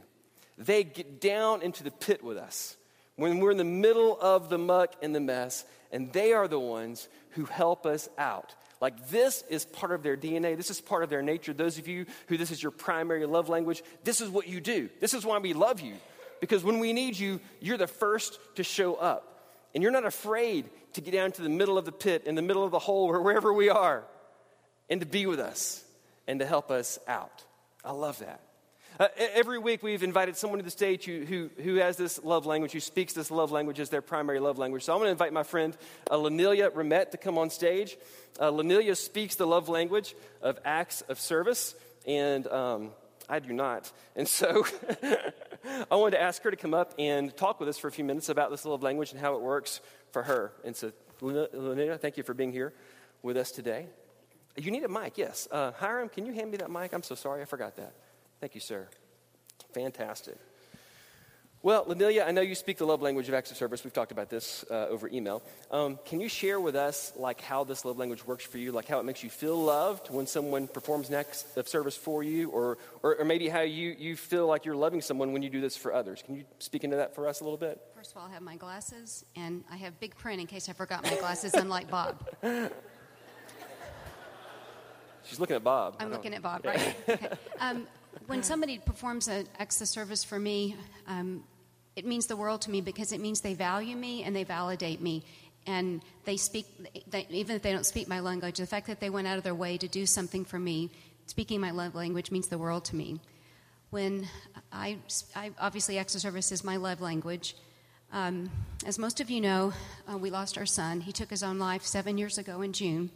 They 0.58 0.82
get 0.82 1.20
down 1.20 1.62
into 1.62 1.84
the 1.84 1.92
pit 1.92 2.24
with 2.24 2.36
us 2.36 2.76
when 3.14 3.38
we're 3.38 3.52
in 3.52 3.58
the 3.58 3.64
middle 3.64 4.18
of 4.20 4.48
the 4.48 4.58
muck 4.58 4.94
and 5.02 5.14
the 5.14 5.20
mess, 5.20 5.64
and 5.92 6.12
they 6.12 6.32
are 6.32 6.48
the 6.48 6.58
ones 6.58 7.08
who 7.30 7.44
help 7.44 7.86
us 7.86 8.08
out. 8.18 8.56
Like, 8.80 9.08
this 9.08 9.44
is 9.50 9.64
part 9.66 9.92
of 9.92 10.02
their 10.02 10.16
DNA. 10.16 10.56
This 10.56 10.70
is 10.70 10.80
part 10.80 11.02
of 11.02 11.10
their 11.10 11.22
nature. 11.22 11.52
Those 11.52 11.78
of 11.78 11.86
you 11.86 12.06
who 12.28 12.36
this 12.38 12.50
is 12.50 12.62
your 12.62 12.72
primary 12.72 13.26
love 13.26 13.48
language, 13.48 13.82
this 14.04 14.20
is 14.20 14.30
what 14.30 14.48
you 14.48 14.60
do. 14.60 14.88
This 15.00 15.12
is 15.12 15.24
why 15.24 15.38
we 15.38 15.52
love 15.52 15.80
you. 15.80 15.94
Because 16.40 16.64
when 16.64 16.78
we 16.78 16.94
need 16.94 17.18
you, 17.18 17.40
you're 17.60 17.76
the 17.76 17.86
first 17.86 18.38
to 18.56 18.64
show 18.64 18.94
up. 18.94 19.26
And 19.74 19.82
you're 19.82 19.92
not 19.92 20.06
afraid 20.06 20.64
to 20.94 21.00
get 21.00 21.12
down 21.12 21.32
to 21.32 21.42
the 21.42 21.48
middle 21.50 21.76
of 21.76 21.84
the 21.84 21.92
pit, 21.92 22.24
in 22.24 22.34
the 22.34 22.42
middle 22.42 22.64
of 22.64 22.70
the 22.70 22.78
hole, 22.78 23.06
or 23.06 23.20
wherever 23.22 23.52
we 23.52 23.68
are, 23.68 24.02
and 24.88 25.00
to 25.00 25.06
be 25.06 25.26
with 25.26 25.38
us 25.38 25.84
and 26.26 26.40
to 26.40 26.46
help 26.46 26.70
us 26.70 26.98
out. 27.06 27.44
I 27.84 27.92
love 27.92 28.18
that. 28.20 28.40
Uh, 29.00 29.08
every 29.17 29.58
week 29.58 29.82
we've 29.82 30.02
invited 30.02 30.37
someone 30.37 30.58
to 30.58 30.62
the 30.62 30.70
stage 30.70 31.06
who, 31.06 31.25
who, 31.25 31.49
who 31.62 31.76
has 31.76 31.97
this 31.97 32.23
love 32.23 32.44
language, 32.44 32.70
who 32.73 32.81
speaks 32.81 33.14
this 33.14 33.31
love 33.31 33.50
language 33.50 33.81
as 33.81 33.88
their 33.88 34.02
primary 34.02 34.38
love 34.38 34.58
language. 34.58 34.85
So 34.85 34.93
I'm 34.93 34.99
going 34.99 35.06
to 35.06 35.12
invite 35.12 35.32
my 35.32 35.43
friend 35.43 35.75
uh, 36.11 36.17
Lanelia 36.17 36.69
Remet 36.69 37.12
to 37.12 37.17
come 37.17 37.38
on 37.38 37.49
stage. 37.49 37.97
Uh, 38.38 38.50
Lanelia 38.50 38.94
speaks 38.94 39.37
the 39.37 39.47
love 39.47 39.70
language 39.70 40.14
of 40.43 40.58
acts 40.67 41.00
of 41.00 41.19
service, 41.19 41.75
and 42.06 42.47
um, 42.49 42.91
I 43.26 43.38
do 43.38 43.55
not. 43.55 43.91
And 44.17 44.29
so 44.29 44.67
I 45.91 45.97
wanted 45.97 46.19
to 46.19 46.23
ask 46.23 46.43
her 46.43 46.50
to 46.50 46.56
come 46.58 46.75
up 46.75 46.93
and 46.99 47.35
talk 47.35 47.58
with 47.58 47.70
us 47.70 47.79
for 47.79 47.88
a 47.88 47.93
few 47.93 48.05
minutes 48.05 48.29
about 48.29 48.50
this 48.50 48.67
love 48.67 48.82
language 48.82 49.12
and 49.12 49.20
how 49.20 49.35
it 49.35 49.41
works 49.41 49.81
for 50.12 50.25
her. 50.25 50.52
And 50.62 50.76
so, 50.76 50.93
Lanelia, 51.23 51.99
thank 51.99 52.19
you 52.19 52.23
for 52.23 52.35
being 52.35 52.52
here 52.52 52.75
with 53.23 53.38
us 53.38 53.50
today. 53.50 53.87
You 54.58 54.70
need 54.70 54.85
a 54.85 54.91
mic, 54.91 55.17
yes. 55.17 55.49
Uh, 55.50 55.73
Hiram, 55.73 56.11
can 56.11 56.26
you 56.26 56.35
hand 56.35 56.50
me 56.50 56.58
that 56.58 56.70
mic? 56.70 56.93
I'm 56.93 57.02
so 57.02 57.14
sorry, 57.14 57.41
I 57.41 57.47
forgot 57.47 57.76
that. 57.76 57.94
Thank 58.40 58.54
you, 58.54 58.60
sir. 58.60 58.88
Fantastic. 59.75 60.37
Well, 61.62 61.84
Lanelia, 61.84 62.26
I 62.26 62.31
know 62.31 62.40
you 62.40 62.54
speak 62.54 62.78
the 62.78 62.87
love 62.87 63.02
language 63.02 63.28
of 63.28 63.34
acts 63.34 63.50
of 63.50 63.58
service. 63.58 63.84
We've 63.84 63.92
talked 63.92 64.12
about 64.12 64.31
this 64.31 64.64
uh, 64.70 64.87
over 64.88 65.08
email. 65.08 65.42
Um, 65.70 65.98
can 66.06 66.19
you 66.19 66.26
share 66.26 66.58
with 66.58 66.75
us, 66.75 67.12
like, 67.16 67.42
how 67.42 67.64
this 67.64 67.84
love 67.84 67.98
language 67.98 68.26
works 68.26 68.46
for 68.46 68.56
you, 68.56 68.72
like 68.72 68.88
how 68.88 68.98
it 68.98 69.04
makes 69.04 69.22
you 69.22 69.28
feel 69.28 69.62
loved 69.62 70.08
when 70.08 70.26
someone 70.26 70.69
performs 70.69 71.10
an 71.10 71.16
act 71.16 71.44
of 71.56 71.69
service 71.69 71.94
for 71.94 72.22
you, 72.22 72.48
or, 72.48 72.78
or, 73.02 73.16
or, 73.16 73.26
maybe 73.26 73.46
how 73.46 73.60
you, 73.60 73.94
you 73.98 74.16
feel 74.16 74.46
like 74.46 74.64
you're 74.64 74.75
loving 74.75 75.02
someone 75.02 75.34
when 75.34 75.42
you 75.42 75.50
do 75.50 75.60
this 75.60 75.76
for 75.76 75.92
others? 75.92 76.22
Can 76.25 76.34
you 76.34 76.44
speak 76.60 76.82
into 76.82 76.96
that 76.96 77.14
for 77.14 77.28
us 77.28 77.42
a 77.42 77.44
little 77.44 77.58
bit? 77.58 77.78
First 77.94 78.12
of 78.12 78.16
all, 78.16 78.26
I 78.26 78.32
have 78.32 78.40
my 78.40 78.56
glasses, 78.56 79.26
and 79.37 79.62
I 79.70 79.76
have 79.76 80.00
big 80.00 80.16
print 80.16 80.40
in 80.40 80.46
case 80.46 80.66
I 80.70 80.72
forgot 80.72 81.02
my 81.02 81.16
glasses, 81.16 81.52
unlike 81.52 81.90
Bob. 81.90 82.26
She's 85.25 85.38
looking 85.38 85.56
at 85.56 85.62
Bob. 85.62 85.96
I'm 86.00 86.10
looking 86.10 86.32
at 86.32 86.40
Bob, 86.40 86.64
right? 86.64 86.96
Okay. 87.08 87.28
Um, 87.60 87.87
when 88.26 88.42
somebody 88.42 88.78
performs 88.78 89.28
an 89.28 89.46
act 89.58 89.80
of 89.80 89.88
service 89.88 90.24
for 90.24 90.38
me, 90.38 90.76
um, 91.06 91.42
it 91.96 92.06
means 92.06 92.26
the 92.26 92.36
world 92.36 92.62
to 92.62 92.70
me 92.70 92.80
because 92.80 93.12
it 93.12 93.20
means 93.20 93.40
they 93.40 93.54
value 93.54 93.96
me 93.96 94.22
and 94.22 94.34
they 94.34 94.44
validate 94.44 95.00
me. 95.00 95.24
And 95.66 96.02
they 96.24 96.36
speak, 96.36 96.66
they, 97.10 97.26
even 97.30 97.56
if 97.56 97.62
they 97.62 97.72
don't 97.72 97.84
speak 97.84 98.08
my 98.08 98.20
language, 98.20 98.58
the 98.58 98.66
fact 98.66 98.86
that 98.86 99.00
they 99.00 99.10
went 99.10 99.26
out 99.26 99.36
of 99.36 99.44
their 99.44 99.54
way 99.54 99.76
to 99.76 99.88
do 99.88 100.06
something 100.06 100.44
for 100.44 100.58
me, 100.58 100.90
speaking 101.26 101.60
my 101.60 101.70
love 101.70 101.94
language 101.94 102.30
means 102.30 102.48
the 102.48 102.58
world 102.58 102.84
to 102.86 102.96
me. 102.96 103.20
When 103.90 104.26
I, 104.72 104.98
I 105.34 105.50
obviously, 105.60 105.98
acts 105.98 106.14
of 106.14 106.20
service 106.20 106.52
is 106.52 106.64
my 106.64 106.76
love 106.76 107.00
language. 107.00 107.56
Um, 108.12 108.50
as 108.86 108.98
most 108.98 109.20
of 109.20 109.30
you 109.30 109.40
know, 109.40 109.72
uh, 110.10 110.16
we 110.16 110.30
lost 110.30 110.56
our 110.56 110.66
son. 110.66 111.00
He 111.00 111.12
took 111.12 111.30
his 111.30 111.42
own 111.42 111.58
life 111.58 111.84
seven 111.84 112.16
years 112.16 112.38
ago 112.38 112.62
in 112.62 112.73
June 112.73 113.11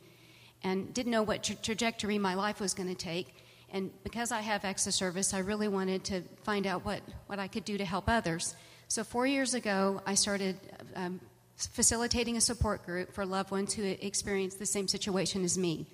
and 0.63 0.93
didn't 0.93 1.13
know 1.13 1.23
what 1.23 1.43
tra- 1.43 1.57
trajectory 1.57 2.19
my 2.19 2.35
life 2.35 2.61
was 2.61 2.75
going 2.75 2.89
to 2.89 2.95
take. 2.95 3.35
And 3.75 3.91
because 4.05 4.31
I 4.31 4.41
have 4.41 4.65
acts 4.65 4.87
of 4.87 4.95
service, 4.95 5.35
I 5.35 5.41
really 5.41 5.67
wanted 5.67 6.05
to 6.05 6.23
find 6.45 6.65
out 6.65 6.85
what, 6.85 7.01
what 7.27 7.41
I 7.41 7.49
could 7.49 7.65
do 7.65 7.77
to 7.77 7.85
help 7.85 8.05
others. 8.07 8.55
So, 8.87 9.03
four 9.03 9.27
years 9.27 9.53
ago, 9.53 10.01
I 10.07 10.15
started 10.15 10.57
um, 10.95 11.21
facilitating 11.57 12.37
a 12.37 12.41
support 12.41 12.87
group 12.87 13.13
for 13.13 13.27
loved 13.27 13.51
ones 13.51 13.75
who 13.75 13.83
experience 13.83 14.55
the 14.55 14.65
same 14.65 14.87
situation 14.87 15.43
as 15.43 15.59
me. 15.59 15.87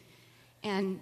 And 0.63 1.01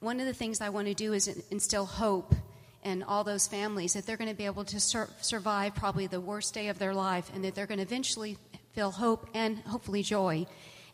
one 0.00 0.18
of 0.18 0.26
the 0.26 0.34
things 0.34 0.60
I 0.60 0.70
want 0.70 0.88
to 0.88 0.94
do 0.94 1.12
is 1.12 1.28
instill 1.52 1.86
hope 1.86 2.34
in 2.82 3.04
all 3.04 3.22
those 3.22 3.46
families 3.46 3.92
that 3.92 4.04
they're 4.04 4.16
going 4.16 4.30
to 4.30 4.36
be 4.36 4.46
able 4.46 4.64
to 4.64 4.80
sur- 4.80 5.10
survive 5.20 5.76
probably 5.76 6.08
the 6.08 6.20
worst 6.20 6.54
day 6.54 6.68
of 6.68 6.80
their 6.80 6.94
life 6.94 7.30
and 7.32 7.44
that 7.44 7.54
they're 7.54 7.66
going 7.66 7.78
to 7.78 7.84
eventually 7.84 8.36
feel 8.72 8.90
hope 8.90 9.28
and 9.32 9.58
hopefully 9.58 10.02
joy. 10.02 10.44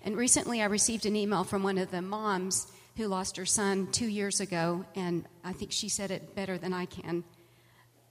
And 0.04 0.14
recently, 0.14 0.60
I 0.60 0.66
received 0.66 1.06
an 1.06 1.16
email 1.16 1.42
from 1.42 1.62
one 1.62 1.78
of 1.78 1.90
the 1.90 2.02
moms 2.02 2.70
who 2.96 3.06
lost 3.06 3.36
her 3.36 3.46
son 3.46 3.88
two 3.92 4.06
years 4.06 4.40
ago, 4.40 4.84
and 4.94 5.24
I 5.44 5.52
think 5.52 5.72
she 5.72 5.88
said 5.88 6.10
it 6.10 6.34
better 6.34 6.58
than 6.58 6.72
I 6.72 6.86
can. 6.86 7.24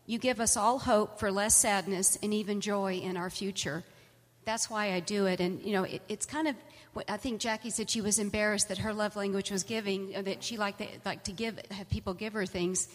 You 0.06 0.20
give 0.20 0.40
us 0.40 0.56
all 0.56 0.78
hope 0.78 1.20
for 1.20 1.32
less 1.32 1.56
sadness 1.56 2.18
and 2.22 2.34
even 2.34 2.62
joy 2.62 2.96
in 2.96 3.18
our 3.18 3.32
future. 3.32 3.84
That's 4.46 4.70
why 4.70 4.94
I 4.94 5.00
do 5.00 5.26
it. 5.26 5.40
And, 5.40 5.64
you 5.64 5.74
know, 5.74 5.84
it, 5.84 6.04
it's 6.08 6.28
kind 6.28 6.48
of, 6.48 6.56
I 7.10 7.18
think 7.18 7.42
Jackie 7.42 7.72
said 7.72 7.90
she 7.90 8.02
was 8.02 8.20
embarrassed 8.20 8.68
that 8.70 8.78
her 8.78 8.94
love 8.94 9.16
language 9.16 9.50
was 9.50 9.64
giving, 9.64 10.12
that 10.12 10.44
she 10.44 10.58
liked 10.58 10.78
to, 10.78 10.88
like 11.04 11.24
to 11.24 11.32
give, 11.32 11.60
have 11.72 11.90
people 11.90 12.14
give 12.14 12.34
her 12.34 12.46
things. 12.46 12.88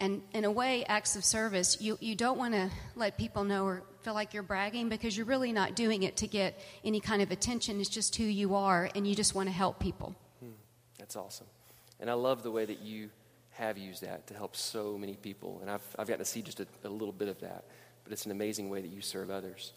And 0.00 0.22
in 0.32 0.46
a 0.46 0.50
way, 0.50 0.84
acts 0.86 1.16
of 1.16 1.24
service, 1.24 1.78
you, 1.80 1.98
you 2.00 2.14
don't 2.14 2.38
want 2.38 2.54
to 2.54 2.70
let 2.96 3.18
people 3.18 3.44
know 3.44 3.66
or 3.66 3.82
feel 4.00 4.14
like 4.14 4.32
you're 4.32 4.42
bragging 4.42 4.88
because 4.88 5.14
you're 5.14 5.26
really 5.26 5.52
not 5.52 5.76
doing 5.76 6.02
it 6.02 6.16
to 6.18 6.26
get 6.26 6.58
any 6.82 7.00
kind 7.00 7.20
of 7.20 7.30
attention. 7.30 7.80
It's 7.80 7.90
just 7.90 8.16
who 8.16 8.24
you 8.24 8.54
are, 8.54 8.88
and 8.94 9.06
you 9.06 9.14
just 9.14 9.34
want 9.34 9.48
to 9.48 9.54
help 9.54 9.78
people. 9.78 10.14
That's 11.06 11.14
awesome. 11.14 11.46
And 12.00 12.10
I 12.10 12.14
love 12.14 12.42
the 12.42 12.50
way 12.50 12.64
that 12.64 12.80
you 12.80 13.10
have 13.52 13.78
used 13.78 14.02
that 14.02 14.26
to 14.26 14.34
help 14.34 14.56
so 14.56 14.98
many 14.98 15.14
people. 15.14 15.60
And 15.62 15.70
I've, 15.70 15.86
I've 15.96 16.08
gotten 16.08 16.18
to 16.18 16.24
see 16.24 16.42
just 16.42 16.58
a, 16.58 16.66
a 16.82 16.88
little 16.88 17.12
bit 17.12 17.28
of 17.28 17.40
that. 17.42 17.62
But 18.02 18.12
it's 18.12 18.26
an 18.26 18.32
amazing 18.32 18.70
way 18.70 18.80
that 18.80 18.90
you 18.90 19.00
serve 19.00 19.30
others. 19.30 19.72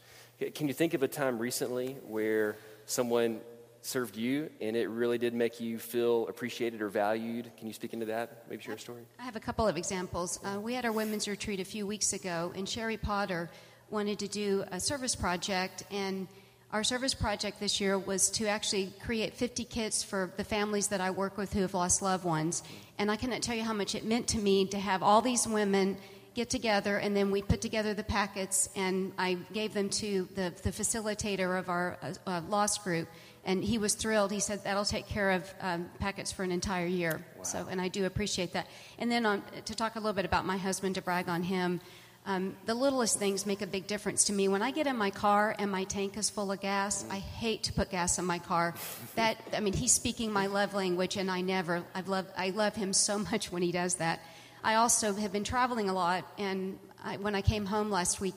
Can 0.56 0.68
you 0.68 0.74
think 0.74 0.96
of 0.96 1.04
a 1.04 1.08
time 1.08 1.38
recently 1.38 1.98
where 2.08 2.58
someone 2.88 3.42
served 3.84 4.18
you 4.18 4.50
and 4.60 4.76
it 4.76 4.90
really 4.90 5.20
did 5.20 5.36
make 5.36 5.62
you 5.62 5.78
feel 5.78 6.28
appreciated 6.28 6.82
or 6.82 6.90
valued? 6.90 7.52
Can 7.58 7.68
you 7.68 7.74
speak 7.74 7.94
into 7.94 8.08
that? 8.08 8.46
Maybe 8.50 8.64
share 8.64 8.74
a 8.74 8.80
story. 8.80 9.04
I 9.20 9.24
have 9.24 9.36
a 9.36 9.40
couple 9.40 9.68
of 9.68 9.78
examples. 9.78 10.40
Uh, 10.44 10.60
we 10.60 10.74
had 10.74 10.84
our 10.84 10.92
women's 10.92 11.28
retreat 11.28 11.60
a 11.60 11.66
few 11.66 11.86
weeks 11.86 12.14
ago, 12.14 12.52
and 12.56 12.68
Sherry 12.68 12.98
Potter 12.98 13.52
wanted 13.92 14.18
to 14.20 14.28
do 14.28 14.64
a 14.72 14.80
service 14.80 15.16
project, 15.16 15.84
and 15.92 16.28
our 16.72 16.84
service 16.84 17.16
project 17.16 17.60
this 17.60 17.82
year 17.82 17.98
was 17.98 18.30
to 18.30 18.48
actually 18.48 18.94
create 19.04 19.34
50 19.34 19.64
kits 19.64 20.04
for 20.04 20.32
the 20.38 20.44
families 20.44 20.90
that 20.90 21.02
I 21.02 21.10
work 21.10 21.36
with 21.36 21.52
who 21.52 21.62
have 21.62 21.74
lost 21.74 22.02
loved 22.02 22.26
ones. 22.26 22.62
And 23.00 23.10
I 23.10 23.16
cannot 23.16 23.42
tell 23.42 23.56
you 23.56 23.64
how 23.64 23.74
much 23.74 23.96
it 23.96 24.06
meant 24.06 24.28
to 24.30 24.38
me 24.38 24.66
to 24.68 24.78
have 24.78 25.02
all 25.02 25.22
these 25.22 25.48
women 25.48 25.98
get 26.36 26.50
together 26.50 26.98
and 26.98 27.18
then 27.18 27.32
we 27.32 27.42
put 27.42 27.60
together 27.60 27.96
the 27.96 28.04
packets 28.04 28.70
and 28.76 29.12
I 29.18 29.40
gave 29.52 29.74
them 29.74 29.90
to 29.90 30.28
the, 30.36 30.54
the 30.62 30.70
facilitator 30.70 31.58
of 31.58 31.70
our 31.70 31.98
uh, 32.04 32.14
uh, 32.28 32.42
lost 32.48 32.84
group 32.84 33.08
and 33.46 33.64
he 33.64 33.80
was 33.80 33.96
thrilled. 33.96 34.32
He 34.32 34.40
said 34.40 34.64
that'll 34.64 34.86
take 34.86 35.08
care 35.08 35.32
of 35.32 35.52
um, 35.60 35.90
packets 36.00 36.32
for 36.32 36.44
an 36.44 36.52
entire 36.52 36.86
year. 36.86 37.26
Wow. 37.38 37.44
So, 37.44 37.68
and 37.70 37.82
I 37.82 37.88
do 37.88 38.06
appreciate 38.06 38.54
that. 38.54 38.68
And 39.00 39.12
then 39.12 39.26
on, 39.26 39.42
to 39.66 39.76
talk 39.76 39.96
a 39.96 40.00
little 40.00 40.14
bit 40.14 40.26
about 40.26 40.46
my 40.46 40.58
husband, 40.58 40.96
to 40.96 41.02
brag 41.02 41.28
on 41.30 41.42
him, 41.42 41.82
um, 42.26 42.56
the 42.66 42.76
littlest 42.76 43.18
things 43.18 43.46
make 43.46 43.62
a 43.62 43.68
big 43.68 43.88
difference 43.88 44.26
to 44.26 44.34
me. 44.34 44.48
When 44.48 44.62
I 44.62 44.72
get 44.72 44.88
in 44.88 44.98
my 44.98 45.10
car 45.10 45.56
and 45.58 45.72
my 45.72 45.84
tank 45.86 46.18
is 46.18 46.30
full 46.30 46.52
of 46.52 46.60
gas, 46.60 47.06
I 47.10 47.18
hate 47.18 47.64
to 47.64 47.74
put 47.74 47.90
gas 47.90 48.20
in 48.20 48.26
my 48.26 48.40
car. 48.40 48.76
That 49.16 49.38
I 49.54 49.60
mean, 49.62 49.74
he's 49.74 49.94
speaking 49.94 50.32
my 50.32 50.48
love 50.48 50.74
language, 50.74 51.18
and 51.18 51.32
I 51.32 51.42
never. 51.42 51.84
I've 51.96 52.08
loved. 52.08 52.30
I 52.38 52.52
love 52.52 52.76
him 52.76 52.94
so 52.94 53.18
much 53.18 53.52
when 53.52 53.62
he 53.62 53.72
does 53.72 53.96
that. 53.96 54.20
I 54.64 54.76
also 54.76 55.14
have 55.14 55.32
been 55.32 55.44
traveling 55.44 55.90
a 55.90 55.94
lot, 55.94 56.26
and 56.38 56.78
I, 57.04 57.18
when 57.18 57.34
I 57.34 57.42
came 57.42 57.66
home 57.66 57.90
last 57.90 58.20
week, 58.20 58.36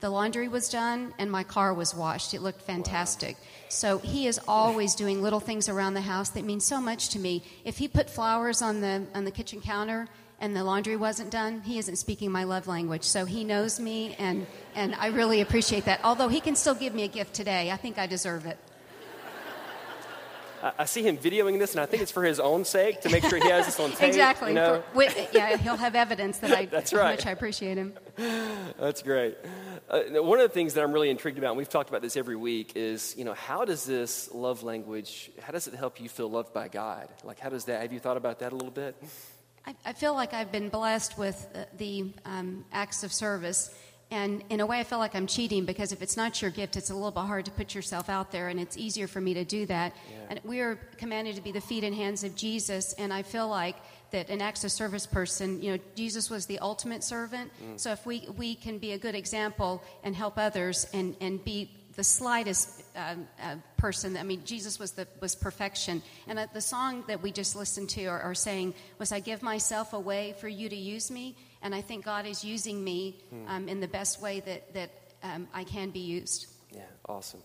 the 0.00 0.10
laundry 0.10 0.48
was 0.48 0.68
done 0.68 1.14
and 1.18 1.30
my 1.30 1.44
car 1.44 1.72
was 1.72 1.94
washed. 1.94 2.34
It 2.34 2.42
looked 2.42 2.60
fantastic. 2.60 3.36
Wow. 3.36 3.46
So 3.70 3.98
he 3.98 4.26
is 4.26 4.38
always 4.46 4.94
doing 4.94 5.22
little 5.22 5.40
things 5.40 5.68
around 5.68 5.94
the 5.94 6.02
house 6.02 6.28
that 6.30 6.44
mean 6.44 6.60
so 6.60 6.80
much 6.80 7.08
to 7.10 7.18
me. 7.18 7.42
If 7.64 7.78
he 7.78 7.88
put 7.88 8.10
flowers 8.10 8.60
on 8.60 8.82
the 8.82 9.06
on 9.14 9.24
the 9.24 9.30
kitchen 9.30 9.62
counter 9.62 10.08
and 10.44 10.54
the 10.54 10.62
laundry 10.62 10.94
wasn't 10.94 11.30
done, 11.30 11.62
he 11.62 11.78
isn't 11.78 11.96
speaking 11.96 12.30
my 12.30 12.44
love 12.44 12.68
language. 12.68 13.02
So 13.02 13.24
he 13.24 13.44
knows 13.44 13.80
me, 13.80 14.14
and, 14.18 14.46
and 14.74 14.94
I 14.94 15.06
really 15.06 15.40
appreciate 15.40 15.86
that. 15.86 16.00
Although 16.04 16.28
he 16.28 16.38
can 16.38 16.54
still 16.54 16.74
give 16.74 16.94
me 16.94 17.04
a 17.04 17.08
gift 17.08 17.32
today, 17.32 17.70
I 17.70 17.78
think 17.78 17.96
I 17.98 18.06
deserve 18.06 18.44
it. 18.44 18.58
I 20.78 20.84
see 20.84 21.02
him 21.02 21.16
videoing 21.16 21.58
this, 21.58 21.72
and 21.72 21.80
I 21.80 21.86
think 21.86 22.02
it's 22.02 22.12
for 22.12 22.22
his 22.24 22.40
own 22.40 22.66
sake 22.66 23.00
to 23.02 23.10
make 23.10 23.24
sure 23.24 23.38
he 23.38 23.48
has 23.48 23.64
this 23.64 23.80
on 23.80 23.90
tape. 23.92 24.08
exactly. 24.08 24.50
You 24.50 24.54
know? 24.54 24.82
for, 24.92 25.02
yeah, 25.32 25.56
he'll 25.56 25.76
have 25.76 25.94
evidence 25.94 26.38
that 26.38 26.52
I 26.52 26.64
That's 26.70 26.92
right. 26.92 27.16
much 27.16 27.26
I 27.26 27.30
appreciate 27.30 27.78
him. 27.78 27.94
That's 28.78 29.02
great. 29.02 29.38
Uh, 29.88 30.00
one 30.22 30.40
of 30.40 30.48
the 30.48 30.54
things 30.54 30.74
that 30.74 30.84
I'm 30.84 30.92
really 30.92 31.10
intrigued 31.10 31.38
about, 31.38 31.50
and 31.50 31.58
we've 31.58 31.68
talked 31.68 31.88
about 31.88 32.02
this 32.02 32.16
every 32.18 32.36
week, 32.36 32.72
is 32.76 33.14
you 33.16 33.24
know 33.24 33.34
how 33.34 33.64
does 33.64 33.84
this 33.84 34.30
love 34.32 34.62
language? 34.62 35.30
How 35.40 35.52
does 35.52 35.66
it 35.68 35.74
help 35.74 36.00
you 36.00 36.08
feel 36.10 36.30
loved 36.30 36.52
by 36.52 36.68
God? 36.68 37.08
Like 37.24 37.40
how 37.40 37.48
does 37.48 37.66
that? 37.66 37.82
Have 37.82 37.92
you 37.92 38.00
thought 38.00 38.16
about 38.18 38.38
that 38.40 38.52
a 38.52 38.56
little 38.56 38.70
bit? 38.70 38.94
I, 39.66 39.74
I 39.84 39.92
feel 39.92 40.14
like 40.14 40.34
I've 40.34 40.52
been 40.52 40.68
blessed 40.68 41.16
with 41.16 41.46
the 41.78 42.12
um, 42.24 42.64
acts 42.72 43.02
of 43.02 43.12
service. 43.12 43.74
And 44.10 44.44
in 44.50 44.60
a 44.60 44.66
way, 44.66 44.78
I 44.80 44.84
feel 44.84 44.98
like 44.98 45.14
I'm 45.16 45.26
cheating 45.26 45.64
because 45.64 45.90
if 45.90 46.02
it's 46.02 46.16
not 46.16 46.40
your 46.40 46.50
gift, 46.50 46.76
it's 46.76 46.90
a 46.90 46.94
little 46.94 47.10
bit 47.10 47.20
hard 47.20 47.46
to 47.46 47.50
put 47.50 47.74
yourself 47.74 48.08
out 48.08 48.30
there, 48.30 48.48
and 48.48 48.60
it's 48.60 48.76
easier 48.76 49.08
for 49.08 49.20
me 49.20 49.34
to 49.34 49.44
do 49.44 49.66
that. 49.66 49.96
Yeah. 50.08 50.16
And 50.28 50.40
we 50.44 50.60
are 50.60 50.76
commanded 50.98 51.36
to 51.36 51.42
be 51.42 51.52
the 51.52 51.60
feet 51.60 51.82
and 51.84 51.94
hands 51.94 52.22
of 52.22 52.36
Jesus, 52.36 52.92
and 52.92 53.12
I 53.12 53.22
feel 53.22 53.48
like 53.48 53.76
that 54.10 54.28
an 54.28 54.40
acts 54.40 54.62
of 54.62 54.70
service 54.70 55.06
person, 55.06 55.60
you 55.62 55.72
know, 55.72 55.82
Jesus 55.96 56.30
was 56.30 56.46
the 56.46 56.60
ultimate 56.60 57.02
servant. 57.02 57.50
Mm. 57.60 57.80
So 57.80 57.90
if 57.90 58.06
we, 58.06 58.28
we 58.36 58.54
can 58.54 58.78
be 58.78 58.92
a 58.92 58.98
good 58.98 59.16
example 59.16 59.82
and 60.04 60.14
help 60.14 60.38
others 60.38 60.86
and, 60.92 61.16
and 61.20 61.42
be 61.42 61.70
the 61.96 62.04
slightest 62.04 62.82
uh, 62.96 63.14
uh, 63.42 63.56
person. 63.76 64.16
I 64.16 64.22
mean, 64.22 64.42
Jesus 64.44 64.78
was 64.78 64.92
the 64.92 65.06
was 65.20 65.34
perfection. 65.34 66.02
And 66.28 66.38
uh, 66.38 66.46
the 66.52 66.60
song 66.60 67.04
that 67.08 67.22
we 67.22 67.32
just 67.32 67.56
listened 67.56 67.90
to 67.90 68.06
or, 68.06 68.20
are, 68.20 68.34
saying 68.34 68.74
was, 68.98 69.12
"I 69.12 69.20
give 69.20 69.42
myself 69.42 69.92
away 69.92 70.34
for 70.40 70.48
you 70.48 70.68
to 70.68 70.76
use 70.76 71.10
me." 71.10 71.36
And 71.62 71.74
I 71.74 71.80
think 71.80 72.04
God 72.04 72.26
is 72.26 72.44
using 72.44 72.82
me 72.82 73.16
hmm. 73.30 73.48
um, 73.48 73.68
in 73.68 73.80
the 73.80 73.88
best 73.88 74.20
way 74.20 74.40
that 74.40 74.74
that 74.74 74.90
um, 75.22 75.48
I 75.54 75.64
can 75.64 75.90
be 75.90 76.00
used. 76.00 76.46
Yeah, 76.72 76.82
awesome. 77.08 77.40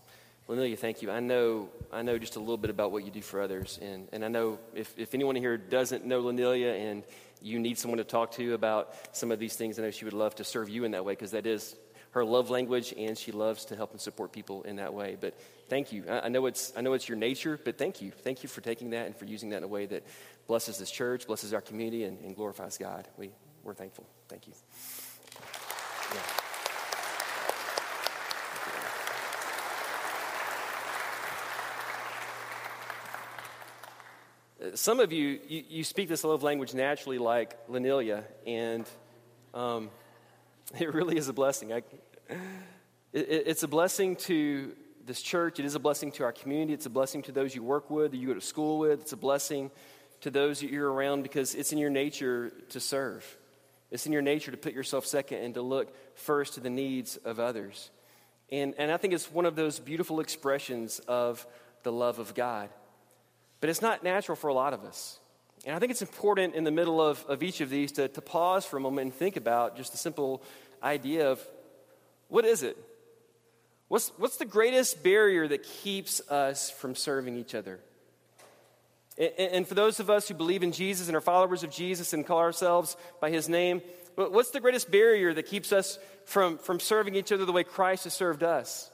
Lanilia, 0.48 0.76
thank 0.76 1.00
you. 1.00 1.12
I 1.12 1.20
know 1.20 1.68
I 1.92 2.02
know 2.02 2.18
just 2.18 2.36
a 2.36 2.40
little 2.40 2.56
bit 2.56 2.70
about 2.70 2.90
what 2.90 3.04
you 3.04 3.12
do 3.12 3.22
for 3.22 3.40
others, 3.40 3.78
and, 3.80 4.08
and 4.12 4.24
I 4.24 4.28
know 4.28 4.58
if, 4.74 4.92
if 4.98 5.14
anyone 5.14 5.36
here 5.36 5.56
doesn't 5.56 6.04
know 6.04 6.22
Lanilia 6.22 6.90
and 6.90 7.04
you 7.40 7.58
need 7.58 7.78
someone 7.78 7.98
to 7.98 8.04
talk 8.04 8.32
to 8.32 8.54
about 8.54 8.94
some 9.12 9.30
of 9.30 9.38
these 9.38 9.54
things, 9.54 9.78
I 9.78 9.82
know 9.82 9.90
she 9.90 10.04
would 10.04 10.14
love 10.14 10.34
to 10.36 10.44
serve 10.44 10.68
you 10.68 10.84
in 10.84 10.90
that 10.90 11.04
way 11.04 11.12
because 11.12 11.30
that 11.30 11.46
is 11.46 11.76
her 12.12 12.24
love 12.24 12.50
language, 12.50 12.92
and 12.96 13.16
she 13.16 13.32
loves 13.32 13.66
to 13.66 13.76
help 13.76 13.92
and 13.92 14.00
support 14.00 14.32
people 14.32 14.62
in 14.62 14.76
that 14.76 14.92
way. 14.92 15.16
But 15.20 15.38
thank 15.68 15.92
you. 15.92 16.04
I, 16.08 16.20
I, 16.20 16.28
know 16.28 16.46
it's, 16.46 16.72
I 16.76 16.80
know 16.80 16.92
it's 16.94 17.08
your 17.08 17.18
nature, 17.18 17.58
but 17.62 17.78
thank 17.78 18.02
you. 18.02 18.10
Thank 18.10 18.42
you 18.42 18.48
for 18.48 18.60
taking 18.60 18.90
that 18.90 19.06
and 19.06 19.16
for 19.16 19.26
using 19.26 19.50
that 19.50 19.58
in 19.58 19.64
a 19.64 19.68
way 19.68 19.86
that 19.86 20.04
blesses 20.46 20.78
this 20.78 20.90
church, 20.90 21.26
blesses 21.26 21.54
our 21.54 21.60
community, 21.60 22.04
and, 22.04 22.18
and 22.20 22.34
glorifies 22.34 22.78
God. 22.78 23.06
We, 23.16 23.30
we're 23.62 23.74
thankful. 23.74 24.06
Thank 24.28 24.48
you. 24.48 24.54
Yeah. 26.14 26.20
Some 34.74 35.00
of 35.00 35.10
you, 35.10 35.40
you, 35.48 35.64
you, 35.68 35.84
speak 35.84 36.08
this 36.08 36.22
love 36.22 36.42
language 36.42 36.74
naturally, 36.74 37.18
like 37.18 37.66
Lanilia, 37.68 38.24
and 38.46 38.84
um, 39.54 39.90
It 40.78 40.94
really 40.94 41.16
is 41.16 41.28
a 41.28 41.32
blessing. 41.32 41.72
I, 41.72 41.82
it, 42.28 42.36
it's 43.12 43.62
a 43.62 43.68
blessing 43.68 44.16
to 44.16 44.72
this 45.04 45.20
church. 45.20 45.58
It 45.58 45.64
is 45.64 45.74
a 45.74 45.80
blessing 45.80 46.12
to 46.12 46.24
our 46.24 46.32
community. 46.32 46.72
It's 46.72 46.86
a 46.86 46.90
blessing 46.90 47.22
to 47.22 47.32
those 47.32 47.54
you 47.54 47.62
work 47.62 47.90
with, 47.90 48.12
that 48.12 48.16
you 48.16 48.28
go 48.28 48.34
to 48.34 48.40
school 48.40 48.78
with. 48.78 49.00
It's 49.00 49.12
a 49.12 49.16
blessing 49.16 49.70
to 50.20 50.30
those 50.30 50.60
that 50.60 50.70
you're 50.70 50.92
around 50.92 51.22
because 51.22 51.54
it's 51.54 51.72
in 51.72 51.78
your 51.78 51.90
nature 51.90 52.52
to 52.68 52.80
serve. 52.80 53.36
It's 53.90 54.06
in 54.06 54.12
your 54.12 54.22
nature 54.22 54.52
to 54.52 54.56
put 54.56 54.72
yourself 54.72 55.06
second 55.06 55.38
and 55.38 55.54
to 55.54 55.62
look 55.62 55.92
first 56.16 56.54
to 56.54 56.60
the 56.60 56.70
needs 56.70 57.16
of 57.16 57.40
others. 57.40 57.90
And, 58.52 58.74
and 58.78 58.92
I 58.92 58.96
think 58.96 59.14
it's 59.14 59.30
one 59.30 59.46
of 59.46 59.56
those 59.56 59.78
beautiful 59.78 60.20
expressions 60.20 61.00
of 61.00 61.44
the 61.82 61.90
love 61.92 62.18
of 62.18 62.34
God. 62.34 62.68
But 63.60 63.70
it's 63.70 63.82
not 63.82 64.04
natural 64.04 64.36
for 64.36 64.48
a 64.48 64.54
lot 64.54 64.72
of 64.72 64.84
us. 64.84 65.18
And 65.66 65.76
I 65.76 65.78
think 65.78 65.90
it's 65.90 66.02
important 66.02 66.54
in 66.54 66.64
the 66.64 66.70
middle 66.70 67.00
of, 67.00 67.24
of 67.26 67.42
each 67.42 67.60
of 67.60 67.68
these 67.68 67.92
to, 67.92 68.08
to 68.08 68.20
pause 68.20 68.64
for 68.64 68.78
a 68.78 68.80
moment 68.80 69.06
and 69.06 69.14
think 69.14 69.36
about 69.36 69.76
just 69.76 69.92
a 69.92 69.98
simple 69.98 70.42
idea 70.82 71.30
of 71.30 71.46
what 72.28 72.44
is 72.44 72.62
it? 72.62 72.78
What's, 73.88 74.10
what's 74.16 74.36
the 74.36 74.44
greatest 74.44 75.02
barrier 75.02 75.48
that 75.48 75.64
keeps 75.64 76.20
us 76.30 76.70
from 76.70 76.94
serving 76.94 77.36
each 77.36 77.54
other? 77.54 77.80
And, 79.18 79.32
and 79.38 79.68
for 79.68 79.74
those 79.74 80.00
of 80.00 80.08
us 80.08 80.28
who 80.28 80.34
believe 80.34 80.62
in 80.62 80.72
Jesus 80.72 81.08
and 81.08 81.16
are 81.16 81.20
followers 81.20 81.62
of 81.64 81.70
Jesus 81.70 82.12
and 82.12 82.24
call 82.24 82.38
ourselves 82.38 82.96
by 83.20 83.30
his 83.30 83.48
name, 83.48 83.82
what's 84.14 84.52
the 84.52 84.60
greatest 84.60 84.90
barrier 84.90 85.34
that 85.34 85.46
keeps 85.46 85.72
us 85.72 85.98
from, 86.24 86.56
from 86.58 86.80
serving 86.80 87.16
each 87.16 87.32
other 87.32 87.44
the 87.44 87.52
way 87.52 87.64
Christ 87.64 88.04
has 88.04 88.14
served 88.14 88.42
us? 88.42 88.90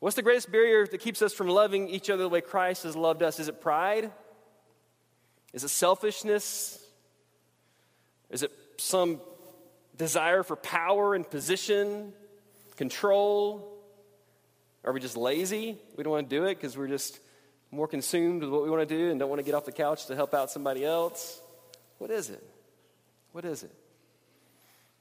What's 0.00 0.16
the 0.16 0.22
greatest 0.22 0.50
barrier 0.50 0.84
that 0.86 0.98
keeps 0.98 1.22
us 1.22 1.32
from 1.32 1.48
loving 1.48 1.88
each 1.88 2.10
other 2.10 2.24
the 2.24 2.28
way 2.28 2.40
Christ 2.40 2.82
has 2.82 2.96
loved 2.96 3.22
us? 3.22 3.38
Is 3.38 3.46
it 3.46 3.60
pride? 3.60 4.10
Is 5.52 5.64
it 5.64 5.68
selfishness? 5.68 6.78
Is 8.30 8.42
it 8.42 8.52
some 8.78 9.20
desire 9.96 10.42
for 10.42 10.56
power 10.56 11.14
and 11.14 11.28
position, 11.28 12.12
control? 12.76 13.68
Are 14.84 14.92
we 14.92 15.00
just 15.00 15.16
lazy? 15.16 15.78
We 15.96 16.02
don't 16.02 16.12
want 16.12 16.28
to 16.30 16.36
do 16.36 16.44
it 16.44 16.56
because 16.56 16.76
we're 16.76 16.88
just 16.88 17.20
more 17.70 17.86
consumed 17.86 18.42
with 18.42 18.50
what 18.50 18.62
we 18.62 18.70
want 18.70 18.86
to 18.86 18.94
do 18.94 19.10
and 19.10 19.20
don't 19.20 19.28
want 19.28 19.38
to 19.38 19.44
get 19.44 19.54
off 19.54 19.64
the 19.64 19.72
couch 19.72 20.06
to 20.06 20.14
help 20.14 20.34
out 20.34 20.50
somebody 20.50 20.84
else? 20.84 21.40
What 21.98 22.10
is 22.10 22.30
it? 22.30 22.42
What 23.32 23.44
is 23.44 23.62
it? 23.62 23.72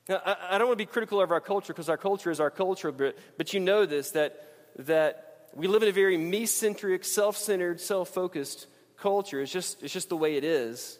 Now, 0.07 0.21
I, 0.25 0.57
don't 0.57 0.67
want 0.67 0.79
to 0.79 0.85
be 0.85 0.91
critical 0.91 1.21
of 1.21 1.31
our 1.31 1.39
culture 1.39 1.73
because 1.73 1.89
our 1.89 1.97
culture 1.97 2.31
is 2.31 2.39
our 2.39 2.49
culture, 2.49 2.91
but, 2.91 3.17
but 3.37 3.53
you 3.53 3.59
know 3.59 3.85
this 3.85 4.11
that, 4.11 4.41
that 4.79 5.49
we 5.53 5.67
live 5.67 5.83
in 5.83 5.89
a 5.89 5.93
very 5.93 6.17
me 6.17 6.45
centric, 6.45 7.05
self 7.05 7.37
centered, 7.37 7.79
self 7.79 8.09
focused 8.09 8.67
culture. 9.01 9.41
It's 9.41 9.51
just, 9.51 9.83
it's 9.83 9.93
just 9.93 10.09
the 10.09 10.17
way 10.17 10.37
it 10.37 10.43
is. 10.43 10.99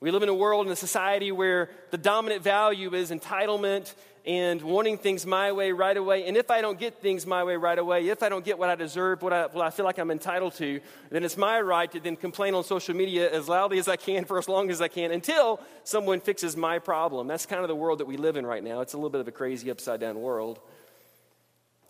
We 0.00 0.10
live 0.10 0.22
in 0.22 0.28
a 0.28 0.34
world 0.34 0.66
and 0.66 0.72
a 0.72 0.76
society 0.76 1.32
where 1.32 1.70
the 1.90 1.98
dominant 1.98 2.42
value 2.42 2.92
is 2.94 3.10
entitlement 3.10 3.94
and 4.26 4.60
wanting 4.62 4.96
things 4.96 5.26
my 5.26 5.52
way 5.52 5.72
right 5.72 5.96
away. 5.96 6.26
And 6.26 6.36
if 6.36 6.50
I 6.50 6.62
don't 6.62 6.78
get 6.78 7.00
things 7.00 7.26
my 7.26 7.44
way 7.44 7.56
right 7.56 7.78
away, 7.78 8.08
if 8.08 8.22
I 8.22 8.30
don't 8.30 8.44
get 8.44 8.58
what 8.58 8.70
I 8.70 8.74
deserve, 8.74 9.22
what 9.22 9.32
I, 9.32 9.46
what 9.46 9.64
I 9.66 9.70
feel 9.70 9.84
like 9.84 9.98
I'm 9.98 10.10
entitled 10.10 10.54
to, 10.54 10.80
then 11.10 11.24
it's 11.24 11.36
my 11.36 11.60
right 11.60 11.90
to 11.92 12.00
then 12.00 12.16
complain 12.16 12.54
on 12.54 12.64
social 12.64 12.94
media 12.94 13.30
as 13.30 13.48
loudly 13.48 13.78
as 13.78 13.88
I 13.88 13.96
can 13.96 14.24
for 14.24 14.38
as 14.38 14.48
long 14.48 14.70
as 14.70 14.80
I 14.80 14.88
can 14.88 15.10
until 15.10 15.60
someone 15.84 16.20
fixes 16.20 16.56
my 16.56 16.78
problem. 16.78 17.26
That's 17.26 17.44
kind 17.44 17.62
of 17.62 17.68
the 17.68 17.76
world 17.76 18.00
that 18.00 18.06
we 18.06 18.16
live 18.16 18.36
in 18.36 18.46
right 18.46 18.64
now. 18.64 18.80
It's 18.80 18.94
a 18.94 18.96
little 18.96 19.10
bit 19.10 19.20
of 19.20 19.28
a 19.28 19.32
crazy 19.32 19.70
upside 19.70 20.00
down 20.00 20.20
world. 20.20 20.58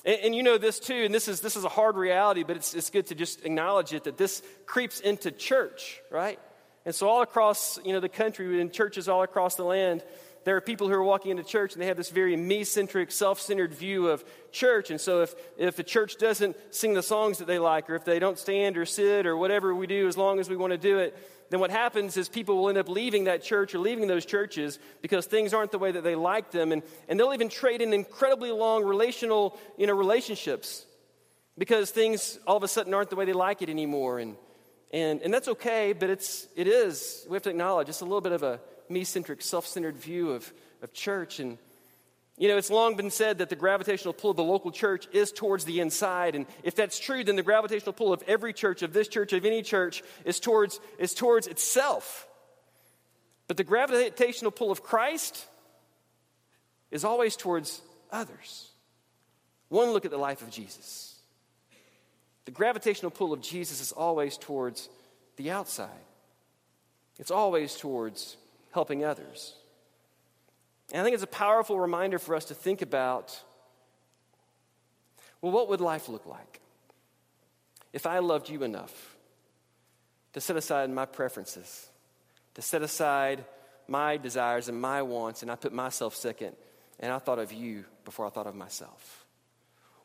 And, 0.05 0.21
and, 0.23 0.35
you 0.35 0.43
know 0.43 0.59
this 0.59 0.79
too, 0.79 1.05
and 1.05 1.15
this 1.15 1.29
is, 1.29 1.41
this 1.41 1.57
is 1.57 1.65
a 1.65 1.69
hard 1.69 1.97
reality, 1.97 2.43
but 2.43 2.57
it's, 2.57 2.75
it's 2.75 2.91
good 2.91 3.07
to 3.07 3.15
just 3.15 3.45
acknowledge 3.45 3.93
it 3.93 4.05
that 4.05 4.17
this 4.17 4.43
creeps 4.67 5.01
into 5.01 5.31
church, 5.31 6.01
right? 6.11 6.39
And 6.85 6.95
so 6.95 7.09
all 7.09 7.23
across 7.23 7.79
you 7.85 7.93
know, 7.93 8.01
the 8.01 8.09
country, 8.09 8.61
in 8.61 8.71
churches 8.71 9.09
all 9.09 9.23
across 9.23 9.55
the 9.55 9.65
land, 9.65 10.05
there 10.45 10.57
are 10.57 10.61
people 10.61 10.89
who 10.89 10.95
are 10.95 11.03
walking 11.03 11.31
into 11.31 11.43
church 11.43 11.73
and 11.73 11.81
they 11.81 11.87
have 11.87 11.97
this 11.97 12.11
very 12.11 12.37
me 12.37 12.65
centric, 12.65 13.11
self 13.11 13.41
centered 13.41 13.73
view 13.73 14.09
of 14.09 14.23
church. 14.53 14.91
And 14.91 15.01
so 15.01 15.23
if, 15.23 15.35
if 15.57 15.77
the 15.77 15.83
church 15.83 16.19
doesn't 16.19 16.57
sing 16.71 16.93
the 16.93 17.03
songs 17.03 17.39
that 17.39 17.47
they 17.47 17.59
like, 17.59 17.89
or 17.89 17.95
if 17.95 18.05
they 18.05 18.19
don't 18.19 18.39
stand 18.39 18.77
or 18.77 18.85
sit 18.85 19.27
or 19.27 19.37
whatever 19.37 19.75
we 19.75 19.87
do 19.87 20.07
as 20.07 20.17
long 20.19 20.39
as 20.39 20.51
we 20.51 20.57
want 20.57 20.73
to 20.73 20.79
do 20.79 20.99
it, 20.99 21.17
then 21.55 21.61
what 21.61 21.71
happens 21.71 22.17
is 22.17 22.29
people 22.29 22.57
will 22.57 22.69
end 22.69 22.79
up 22.79 22.89
leaving 22.89 23.25
that 23.25 23.45
church 23.45 23.77
or 23.77 23.79
leaving 23.79 24.09
those 24.09 24.27
churches 24.27 24.81
because 25.03 25.27
things 25.27 25.55
aren't 25.55 25.71
the 25.71 25.79
way 25.79 25.93
that 25.93 26.03
they 26.03 26.17
like 26.17 26.51
them. 26.51 26.73
And, 26.73 26.83
and 27.09 27.19
they'll 27.19 27.33
even 27.33 27.49
trade 27.49 27.81
in 27.81 27.93
incredibly 27.93 28.51
long 28.51 28.83
relational 28.83 29.57
you 29.79 29.87
know, 29.87 29.95
relationships 29.95 30.85
because 31.57 31.93
things 31.93 32.41
all 32.45 32.57
of 32.57 32.65
a 32.65 32.69
sudden 32.69 32.93
aren't 32.93 33.11
the 33.11 33.15
way 33.17 33.25
they 33.25 33.33
like 33.33 33.63
it 33.63 33.71
anymore. 33.71 34.19
And, 34.19 34.37
And, 34.91 35.23
and 35.23 35.33
that's 35.33 35.49
okay, 35.49 35.93
but 35.93 36.11
it's, 36.11 36.49
it 36.57 36.67
is, 36.67 37.25
we 37.29 37.35
have 37.35 37.43
to 37.45 37.51
acknowledge, 37.51 37.89
it's 37.89 38.01
a 38.01 38.05
little 38.05 38.21
bit 38.21 38.33
of 38.33 38.43
a 38.43 38.61
me 38.89 39.05
centric, 39.05 39.41
self 39.41 39.67
centered 39.67 39.97
view 39.97 40.33
of, 40.33 40.53
of 40.83 40.93
church. 40.93 41.41
And, 41.41 41.59
you 42.37 42.49
know, 42.49 42.57
it's 42.57 42.71
long 42.71 42.97
been 42.97 43.11
said 43.11 43.39
that 43.39 43.49
the 43.49 43.57
gravitational 43.57 44.13
pull 44.13 44.33
of 44.33 44.37
the 44.37 44.43
local 44.43 44.73
church 44.73 45.07
is 45.13 45.31
towards 45.31 45.65
the 45.65 45.81
inside. 45.81 46.35
And 46.35 46.47
if 46.65 46.75
that's 46.75 46.99
true, 46.99 47.23
then 47.23 47.37
the 47.37 47.45
gravitational 47.45 47.93
pull 47.93 48.13
of 48.13 48.25
every 48.27 48.53
church, 48.53 48.83
of 48.83 48.93
this 48.93 49.07
church, 49.07 49.33
of 49.33 49.45
any 49.45 49.63
church, 49.63 50.03
is 50.25 50.41
towards, 50.41 50.81
is 50.99 51.15
towards 51.15 51.47
itself. 51.47 52.27
But 53.47 53.57
the 53.57 53.65
gravitational 53.65 54.51
pull 54.51 54.73
of 54.73 54.83
Christ 54.83 55.47
is 56.91 57.05
always 57.05 57.37
towards 57.37 57.83
others. 58.11 58.71
One 59.69 59.91
look 59.91 60.05
at 60.05 60.11
the 60.11 60.19
life 60.19 60.43
of 60.43 60.51
Jesus. 60.51 61.15
The 62.47 62.51
gravitational 62.51 63.11
pull 63.11 63.33
of 63.33 63.41
Jesus 63.41 63.81
is 63.81 63.93
always 63.93 64.37
towards 64.37 64.89
the 65.37 65.51
outside, 65.51 65.89
it's 67.19 67.31
always 67.31 67.77
towards 67.77 68.37
helping 68.73 69.05
others. 69.05 69.55
And 70.93 71.01
I 71.01 71.05
think 71.05 71.15
it's 71.15 71.23
a 71.23 71.29
powerful 71.29 71.79
reminder 71.79 72.19
for 72.19 72.35
us 72.35 72.47
to 72.47 72.55
think 72.55 72.83
about 72.83 73.41
well, 75.41 75.53
what 75.53 75.69
would 75.69 75.83
life 75.83 76.09
look 76.09 76.25
like 76.25 76.63
if 77.93 78.07
I 78.07 78.21
loved 78.21 78.49
you 78.49 78.63
enough 78.63 79.15
to 80.33 80.41
set 80.41 80.57
aside 80.57 80.89
my 80.89 81.05
preferences, 81.05 81.87
to 82.55 82.63
set 82.63 82.81
aside 82.81 83.45
my 83.87 84.17
desires 84.17 84.71
and 84.71 84.81
my 84.81 85.03
wants, 85.03 85.43
and 85.43 85.51
I 85.51 85.57
put 85.57 85.75
myself 85.75 86.17
second, 86.17 86.57
and 86.99 87.13
I 87.13 87.19
thought 87.19 87.39
of 87.39 87.53
you 87.53 87.85
before 88.07 88.27
I 88.27 88.31
thought 88.31 88.47
of 88.47 88.55
myself? 88.55 89.27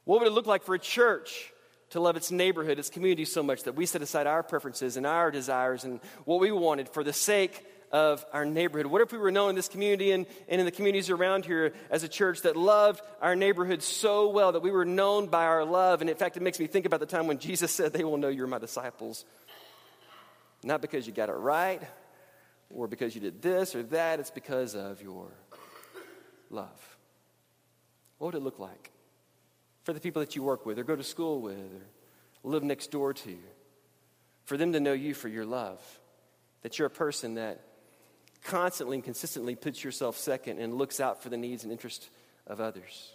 What 0.04 0.20
would 0.20 0.28
it 0.28 0.34
look 0.34 0.46
like 0.46 0.64
for 0.64 0.76
a 0.76 0.80
church 0.80 1.54
to 1.92 2.02
love 2.02 2.18
its 2.18 2.32
neighborhood, 2.32 2.78
its 2.78 2.90
community 2.90 3.24
so 3.24 3.42
much 3.42 3.64
that 3.64 3.76
we 3.76 3.86
set 3.86 4.02
aside 4.02 4.28
our 4.28 4.44
preferences 4.44 4.98
and 4.98 5.08
our 5.08 5.32
desires 5.32 5.86
and 5.86 6.02
what 6.26 6.42
we 6.42 6.52
wanted 6.52 6.90
for 6.90 7.04
the 7.04 7.14
sake 7.14 7.66
of 7.92 8.26
our 8.34 8.46
neighborhood? 8.46 8.88
What 8.88 9.02
if 9.02 9.12
we 9.12 9.18
were 9.18 9.32
known 9.32 9.50
in 9.52 9.56
this 9.56 9.68
community 9.68 10.12
and, 10.12 10.26
and 10.48 10.60
in 10.60 10.66
the 10.66 10.72
communities 10.72 11.10
around 11.10 11.46
here 11.46 11.74
as 11.90 12.04
a 12.04 12.08
church 12.08 12.42
that 12.42 12.56
loved 12.56 13.02
our 13.22 13.36
neighborhood 13.36 13.82
so 13.82 14.30
well 14.30 14.52
that 14.52 14.62
we 14.62 14.72
were 14.72 14.86
known 14.86 15.28
by 15.28 15.46
our 15.46 15.66
love? 15.66 16.02
And 16.02 16.10
in 16.10 16.16
fact, 16.16 16.38
it 16.38 16.44
makes 16.44 16.60
me 16.60 16.68
think 16.68 16.86
about 16.86 17.00
the 17.00 17.06
time 17.06 17.28
when 17.28 17.40
Jesus 17.40 17.72
said, 17.72 17.94
They 17.94 18.04
will 18.04 18.18
know 18.18 18.30
you're 18.30 18.48
my 18.48 18.60
disciples. 18.60 19.26
Not 20.64 20.82
because 20.82 21.08
you 21.08 21.14
got 21.14 21.30
it 21.30 21.34
right 21.34 21.82
or 22.70 22.88
because 22.88 23.16
you 23.16 23.22
did 23.22 23.42
this 23.42 23.76
or 23.76 23.84
that, 23.84 24.20
it's 24.20 24.32
because 24.32 24.76
of 24.76 25.02
your 25.02 25.32
love. 26.50 26.98
What 28.18 28.34
would 28.34 28.36
it 28.36 28.44
look 28.44 28.60
like 28.60 28.92
for 29.84 29.94
the 29.94 30.00
people 30.00 30.22
that 30.22 30.36
you 30.36 30.44
work 30.44 30.66
with 30.66 30.78
or 30.78 30.84
go 30.84 30.96
to 30.96 31.04
school 31.04 31.42
with 31.42 31.56
or 31.56 32.50
live 32.52 32.64
next 32.64 32.92
door 32.92 33.14
to? 33.14 33.38
For 34.44 34.58
them 34.58 34.74
to 34.74 34.80
know 34.80 34.94
you 34.94 35.14
for 35.14 35.28
your 35.28 35.46
love, 35.46 35.80
that 36.64 36.78
you're 36.78 36.88
a 36.88 36.92
person 36.92 37.36
that 37.36 37.62
constantly 38.44 38.98
and 38.98 39.04
consistently 39.04 39.56
puts 39.56 39.84
yourself 39.84 40.18
second 40.18 40.60
and 40.60 40.74
looks 40.74 41.00
out 41.00 41.22
for 41.22 41.30
the 41.30 41.38
needs 41.38 41.64
and 41.64 41.72
interests 41.72 42.10
of 42.48 42.60
others. 42.60 43.14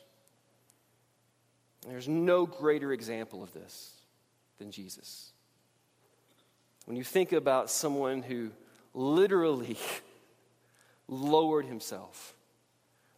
There's 1.86 2.08
no 2.08 2.46
greater 2.46 2.92
example 2.92 3.42
of 3.42 3.52
this 3.52 3.92
than 4.58 4.70
Jesus. 4.70 5.32
When 6.86 6.96
you 6.96 7.04
think 7.04 7.32
about 7.32 7.70
someone 7.70 8.22
who 8.22 8.50
literally 8.94 9.76
lowered 11.08 11.66
himself, 11.66 12.34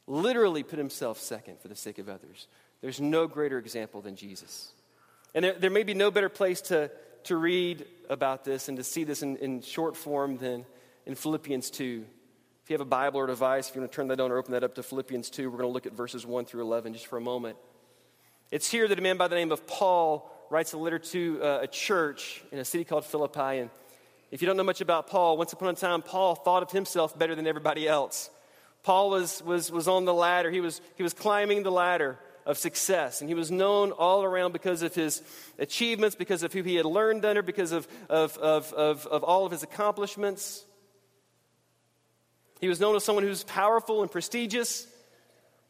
literally 0.06 0.62
put 0.62 0.78
himself 0.78 1.18
second 1.18 1.60
for 1.60 1.68
the 1.68 1.76
sake 1.76 1.98
of 1.98 2.08
others, 2.08 2.48
there's 2.80 3.00
no 3.00 3.26
greater 3.26 3.58
example 3.58 4.00
than 4.00 4.16
Jesus. 4.16 4.72
And 5.34 5.44
there, 5.44 5.54
there 5.54 5.70
may 5.70 5.82
be 5.82 5.94
no 5.94 6.10
better 6.10 6.28
place 6.28 6.60
to, 6.62 6.90
to 7.24 7.36
read 7.36 7.86
about 8.08 8.44
this 8.44 8.68
and 8.68 8.78
to 8.78 8.84
see 8.84 9.04
this 9.04 9.22
in, 9.22 9.36
in 9.36 9.62
short 9.62 9.96
form 9.96 10.38
than 10.38 10.64
in 11.06 11.14
Philippians 11.14 11.70
2. 11.70 12.04
If 12.64 12.70
you 12.70 12.74
have 12.74 12.80
a 12.80 12.84
Bible 12.84 13.20
or 13.20 13.26
device, 13.26 13.68
if 13.68 13.76
you 13.76 13.80
want 13.80 13.92
to 13.92 13.96
turn 13.96 14.08
that 14.08 14.20
on 14.20 14.32
or 14.32 14.38
open 14.38 14.52
that 14.52 14.64
up 14.64 14.74
to 14.74 14.82
Philippians 14.82 15.30
2, 15.30 15.48
we're 15.48 15.58
going 15.58 15.68
to 15.68 15.72
look 15.72 15.86
at 15.86 15.92
verses 15.92 16.26
1 16.26 16.46
through 16.46 16.62
11 16.62 16.94
just 16.94 17.06
for 17.06 17.16
a 17.16 17.20
moment. 17.20 17.56
It's 18.50 18.70
here 18.70 18.88
that 18.88 18.98
a 18.98 19.02
man 19.02 19.16
by 19.16 19.28
the 19.28 19.36
name 19.36 19.52
of 19.52 19.66
Paul 19.66 20.30
writes 20.50 20.72
a 20.72 20.78
letter 20.78 20.98
to 20.98 21.40
uh, 21.42 21.58
a 21.62 21.66
church 21.66 22.42
in 22.52 22.58
a 22.58 22.64
city 22.64 22.84
called 22.84 23.04
Philippi. 23.04 23.58
And 23.58 23.70
if 24.30 24.42
you 24.42 24.46
don't 24.46 24.56
know 24.56 24.64
much 24.64 24.80
about 24.80 25.08
Paul, 25.08 25.36
once 25.36 25.52
upon 25.52 25.68
a 25.68 25.74
time, 25.74 26.02
Paul 26.02 26.34
thought 26.34 26.62
of 26.62 26.72
himself 26.72 27.16
better 27.18 27.34
than 27.34 27.46
everybody 27.46 27.88
else. 27.88 28.30
Paul 28.82 29.10
was, 29.10 29.42
was, 29.42 29.70
was 29.70 29.88
on 29.88 30.04
the 30.04 30.14
ladder, 30.14 30.50
he 30.50 30.60
was, 30.60 30.80
he 30.96 31.02
was 31.02 31.12
climbing 31.12 31.62
the 31.62 31.72
ladder 31.72 32.18
of 32.44 32.56
success. 32.56 33.20
And 33.20 33.28
he 33.28 33.34
was 33.34 33.50
known 33.50 33.90
all 33.90 34.22
around 34.22 34.52
because 34.52 34.82
of 34.82 34.94
his 34.94 35.22
achievements, 35.58 36.14
because 36.14 36.44
of 36.44 36.52
who 36.52 36.62
he 36.62 36.76
had 36.76 36.86
learned 36.86 37.24
under, 37.24 37.42
because 37.42 37.72
of, 37.72 37.88
of, 38.08 38.38
of, 38.38 38.72
of, 38.72 39.06
of 39.06 39.24
all 39.24 39.44
of 39.44 39.52
his 39.52 39.64
accomplishments. 39.64 40.64
He 42.60 42.68
was 42.68 42.80
known 42.80 42.96
as 42.96 43.04
someone 43.04 43.22
who 43.22 43.30
was 43.30 43.44
powerful 43.44 44.02
and 44.02 44.10
prestigious, 44.10 44.86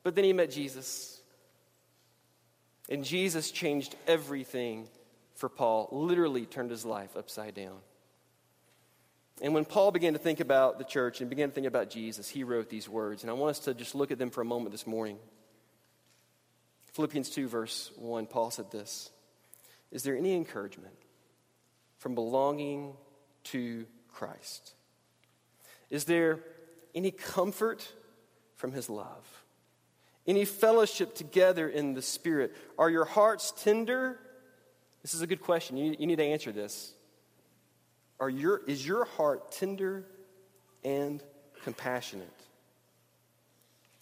but 0.03 0.15
then 0.15 0.25
he 0.25 0.33
met 0.33 0.51
Jesus. 0.51 1.21
And 2.89 3.05
Jesus 3.05 3.51
changed 3.51 3.97
everything 4.07 4.89
for 5.35 5.49
Paul, 5.49 5.89
literally 5.91 6.47
turned 6.47 6.71
his 6.71 6.85
life 6.85 7.17
upside 7.17 7.55
down. 7.55 7.79
And 9.43 9.53
when 9.53 9.65
Paul 9.65 9.91
began 9.91 10.15
to 10.15 10.19
think 10.19 10.41
about 10.41 10.79
the 10.79 10.85
church 10.85 11.21
and 11.21 11.29
began 11.29 11.51
to 11.51 11.55
think 11.55 11.67
about 11.67 11.91
Jesus, 11.91 12.29
he 12.29 12.43
wrote 12.43 12.71
these 12.71 12.89
words. 12.89 13.23
And 13.23 13.31
I 13.31 13.35
want 13.35 13.51
us 13.51 13.59
to 13.61 13.75
just 13.75 13.95
look 13.95 14.11
at 14.11 14.19
them 14.19 14.31
for 14.31 14.41
a 14.41 14.47
moment 14.47 14.73
this 14.73 14.87
morning. 14.87 15.19
Philippians 16.95 17.29
2, 17.29 17.47
verse 17.47 17.91
1, 17.97 18.27
Paul 18.27 18.51
said 18.51 18.71
this 18.71 19.11
Is 19.91 20.05
there 20.05 20.17
any 20.17 20.35
encouragement 20.35 20.95
from 21.99 22.15
belonging 22.15 22.95
to 23.45 23.85
Christ? 24.13 24.73
Is 25.91 26.05
there 26.05 26.41
any 26.97 27.13
comfort 27.13 27.87
from 28.57 28.73
his 28.73 28.91
love? 28.91 29.45
Any 30.27 30.45
fellowship 30.45 31.15
together 31.15 31.69
in 31.69 31.95
the 31.95 32.03
Spirit? 32.03 32.57
Are 32.79 32.91
your 32.91 33.05
hearts 33.05 33.53
tender? 33.63 34.19
This 35.03 35.15
is 35.15 35.21
a 35.21 35.27
good 35.27 35.41
question. 35.41 35.77
You, 35.77 35.95
you 35.97 36.07
need 36.09 36.17
to 36.17 36.25
answer 36.25 36.51
this. 36.51 36.93
Are 38.19 38.31
your, 38.31 38.63
is 38.67 38.85
your 38.85 39.05
heart 39.05 39.53
tender 39.53 40.05
and 40.83 41.23
compassionate? 41.63 42.29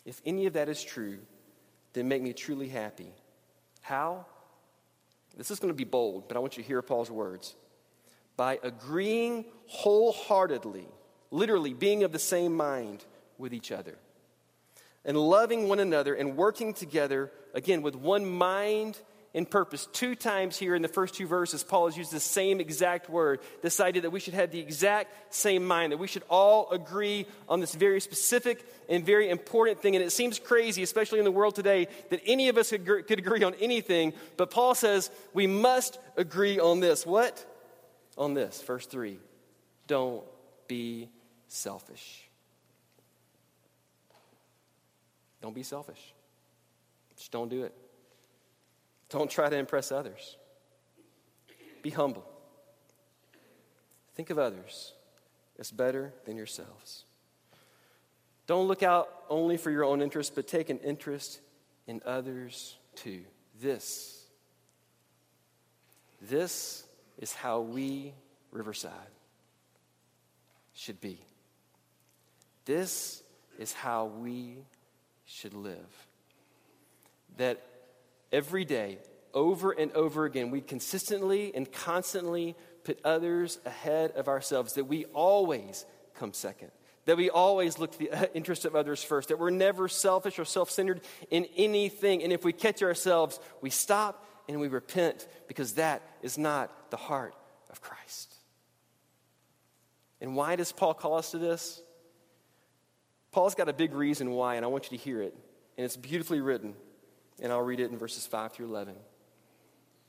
If 0.07 0.23
any 0.25 0.47
of 0.47 0.55
that 0.55 0.69
is 0.71 0.83
true, 0.83 1.19
then 1.93 2.09
make 2.09 2.23
me 2.23 2.33
truly 2.33 2.69
happy. 2.69 3.13
How? 3.83 4.25
This 5.37 5.51
is 5.51 5.59
going 5.59 5.73
to 5.73 5.77
be 5.77 5.85
bold, 5.85 6.29
but 6.29 6.37
I 6.37 6.41
want 6.41 6.57
you 6.57 6.63
to 6.63 6.67
hear 6.67 6.81
Paul's 6.81 7.11
words. 7.11 7.55
By 8.37 8.59
agreeing 8.63 9.45
wholeheartedly 9.67 10.87
literally 11.31 11.75
being 11.75 12.05
of 12.05 12.13
the 12.13 12.19
same 12.19 12.57
mind 12.57 13.05
with 13.39 13.53
each 13.53 13.73
other, 13.73 13.99
and 15.05 15.17
loving 15.17 15.69
one 15.69 15.81
another 15.81 16.15
and 16.15 16.37
working 16.37 16.73
together, 16.73 17.31
again, 17.53 17.83
with 17.83 17.95
one 17.95 18.25
mind 18.25 18.99
and 19.35 19.51
purpose. 19.51 19.89
Two 19.93 20.15
times 20.15 20.57
here 20.57 20.77
in 20.77 20.83
the 20.83 20.87
first 20.87 21.15
two 21.15 21.27
verses, 21.27 21.65
Paul 21.65 21.87
has 21.87 21.97
used 21.97 22.13
the 22.13 22.21
same 22.21 22.61
exact 22.61 23.11
word, 23.11 23.41
this 23.63 23.81
idea 23.81 24.03
that 24.03 24.11
we 24.11 24.21
should 24.21 24.35
have 24.35 24.53
the 24.53 24.61
exact 24.61 25.35
same 25.35 25.67
mind, 25.67 25.91
that 25.91 25.99
we 25.99 26.07
should 26.07 26.23
all 26.31 26.71
agree 26.71 27.27
on 27.49 27.59
this 27.59 27.75
very 27.75 28.01
specific 28.01 28.65
and 28.89 29.05
very 29.05 29.29
important 29.29 29.81
thing. 29.83 29.97
And 29.97 30.05
it 30.05 30.13
seems 30.13 30.39
crazy, 30.39 30.85
especially 30.85 31.19
in 31.19 31.25
the 31.25 31.33
world 31.33 31.57
today, 31.57 31.89
that 32.11 32.21
any 32.25 32.49
of 32.49 32.57
us 32.57 32.71
could 32.71 33.19
agree 33.19 33.43
on 33.43 33.55
anything, 33.55 34.13
but 34.37 34.53
Paul 34.53 34.77
says 34.77 35.11
we 35.33 35.49
must 35.49 35.99
agree 36.17 36.61
on 36.61 36.79
this. 36.79 37.05
What? 37.05 37.45
On 38.17 38.35
this, 38.35 38.63
verse 38.63 38.87
3. 38.87 39.19
Don't 39.89 40.23
be 40.67 41.09
selfish. 41.49 42.29
Don't 45.41 45.55
be 45.55 45.63
selfish. 45.63 46.15
Just 47.17 47.31
don't 47.31 47.49
do 47.49 47.65
it. 47.65 47.75
Don't 49.11 49.31
try 49.31 49.49
to 49.49 49.57
impress 49.57 49.93
others. 49.93 50.37
Be 51.83 51.91
humble. 51.91 52.25
Think 54.15 54.31
of 54.31 54.39
others 54.39 54.93
as 55.59 55.71
better 55.71 56.13
than 56.25 56.37
yourselves. 56.37 57.05
Don't 58.47 58.69
look 58.69 58.83
out 58.83 59.09
only 59.29 59.57
for 59.57 59.71
your 59.71 59.85
own 59.85 60.03
interest, 60.03 60.35
but 60.35 60.47
take 60.47 60.71
an 60.71 60.79
interest 60.79 61.41
in 61.87 62.03
others 62.05 62.77
too. 62.95 63.23
This, 63.61 64.25
this 66.21 66.85
is 67.19 67.33
how 67.33 67.61
we, 67.61 68.15
Riverside, 68.51 68.93
should 70.75 71.01
be. 71.01 71.19
This 72.65 73.23
is 73.59 73.73
how 73.73 74.07
we 74.07 74.59
should 75.25 75.55
live. 75.55 76.07
That 77.37 77.63
every 78.33 78.65
day, 78.65 78.99
over 79.33 79.73
and 79.73 79.93
over 79.93 80.25
again, 80.25 80.51
we 80.51 80.61
consistently 80.61 81.55
and 81.55 81.71
constantly 81.71 82.57
put 82.85 82.99
others 83.05 83.59
ahead 83.65 84.13
of 84.13 84.29
ourselves, 84.29 84.75
that 84.75 84.85
we 84.85 85.07
always 85.07 85.85
come 86.15 86.33
second, 86.33 86.71
that 87.07 87.17
we 87.17 87.31
always 87.31 87.79
look 87.79 87.93
to 87.93 87.99
the 87.99 88.11
uh, 88.11 88.27
interest 88.35 88.65
of 88.65 88.77
others 88.77 89.03
first, 89.03 89.29
that 89.29 89.39
we're 89.39 89.51
never 89.51 89.89
selfish 89.89 90.39
or 90.39 90.45
self 90.45 90.71
centered 90.71 91.01
in 91.31 91.47
anything. 91.57 92.23
And 92.23 92.33
if 92.33 92.45
we 92.45 92.53
catch 92.53 92.83
ourselves, 92.83 93.41
we 93.61 93.71
stop 93.71 94.27
and 94.49 94.61
we 94.61 94.69
repent 94.69 95.27
because 95.49 95.75
that 95.75 96.03
is 96.23 96.39
not 96.39 96.91
the 96.91 96.97
heart 96.97 97.35
of 97.71 97.81
Christ. 97.81 98.34
And 100.21 100.37
why 100.37 100.57
does 100.57 100.73
Paul 100.73 100.95
call 100.95 101.17
us 101.17 101.33
to 101.33 101.39
this? 101.39 101.83
Paul's 103.33 103.55
got 103.55 103.69
a 103.69 103.73
big 103.73 103.95
reason 103.95 104.31
why, 104.31 104.55
and 104.55 104.65
I 104.65 104.69
want 104.69 104.91
you 104.91 104.97
to 104.97 105.05
hear 105.05 105.21
it. 105.21 105.35
And 105.77 105.85
it's 105.85 105.97
beautifully 105.97 106.41
written. 106.41 106.75
And 107.43 107.53
I'll 107.53 107.63
read 107.63 107.81
it 107.81 107.91
in 107.91 107.99
verses 107.99 108.27
5 108.27 108.53
through 108.53 108.67
11. 108.67 108.95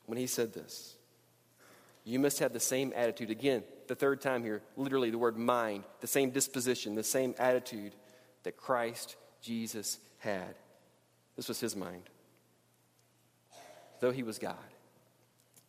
When 0.06 0.18
he 0.18 0.28
said 0.28 0.54
this, 0.54 0.96
you 2.04 2.20
must 2.20 2.38
have 2.40 2.54
the 2.54 2.60
same 2.60 2.94
attitude. 2.96 3.32
Again, 3.32 3.64
the 3.88 3.96
third 3.96 4.22
time 4.22 4.44
here, 4.44 4.62
literally 4.78 5.10
the 5.10 5.18
word 5.18 5.38
mind, 5.38 5.84
the 6.02 6.08
same 6.08 6.30
disposition, 6.30 6.94
the 6.94 7.04
same 7.04 7.34
attitude 7.40 7.96
that 8.44 8.58
Christ 8.58 9.16
Jesus 9.42 9.98
had. 10.20 10.54
This 11.36 11.48
was 11.48 11.60
his 11.60 11.76
mind. 11.76 12.04
Though 14.00 14.12
he 14.12 14.22
was 14.22 14.38
God, 14.38 14.56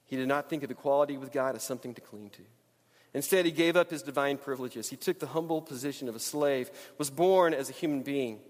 he 0.05 0.16
did 0.16 0.29
not 0.29 0.51
think 0.51 0.62
of 0.62 0.70
equality 0.70 1.16
with 1.16 1.33
God 1.33 1.57
as 1.57 1.62
something 1.62 1.94
to 1.94 2.01
cling 2.03 2.31
to. 2.31 2.42
Instead, 3.16 3.46
he 3.46 3.50
gave 3.50 3.76
up 3.76 3.90
his 3.90 4.02
divine 4.02 4.37
privileges. 4.37 4.90
He 4.90 4.96
took 4.96 5.18
the 5.18 5.29
humble 5.29 5.62
position 5.62 6.07
of 6.07 6.14
a 6.14 6.20
slave, 6.20 6.70
was 6.98 7.09
born 7.09 7.55
as 7.55 7.70
a 7.70 7.72
human 7.72 8.02
being. 8.02 8.40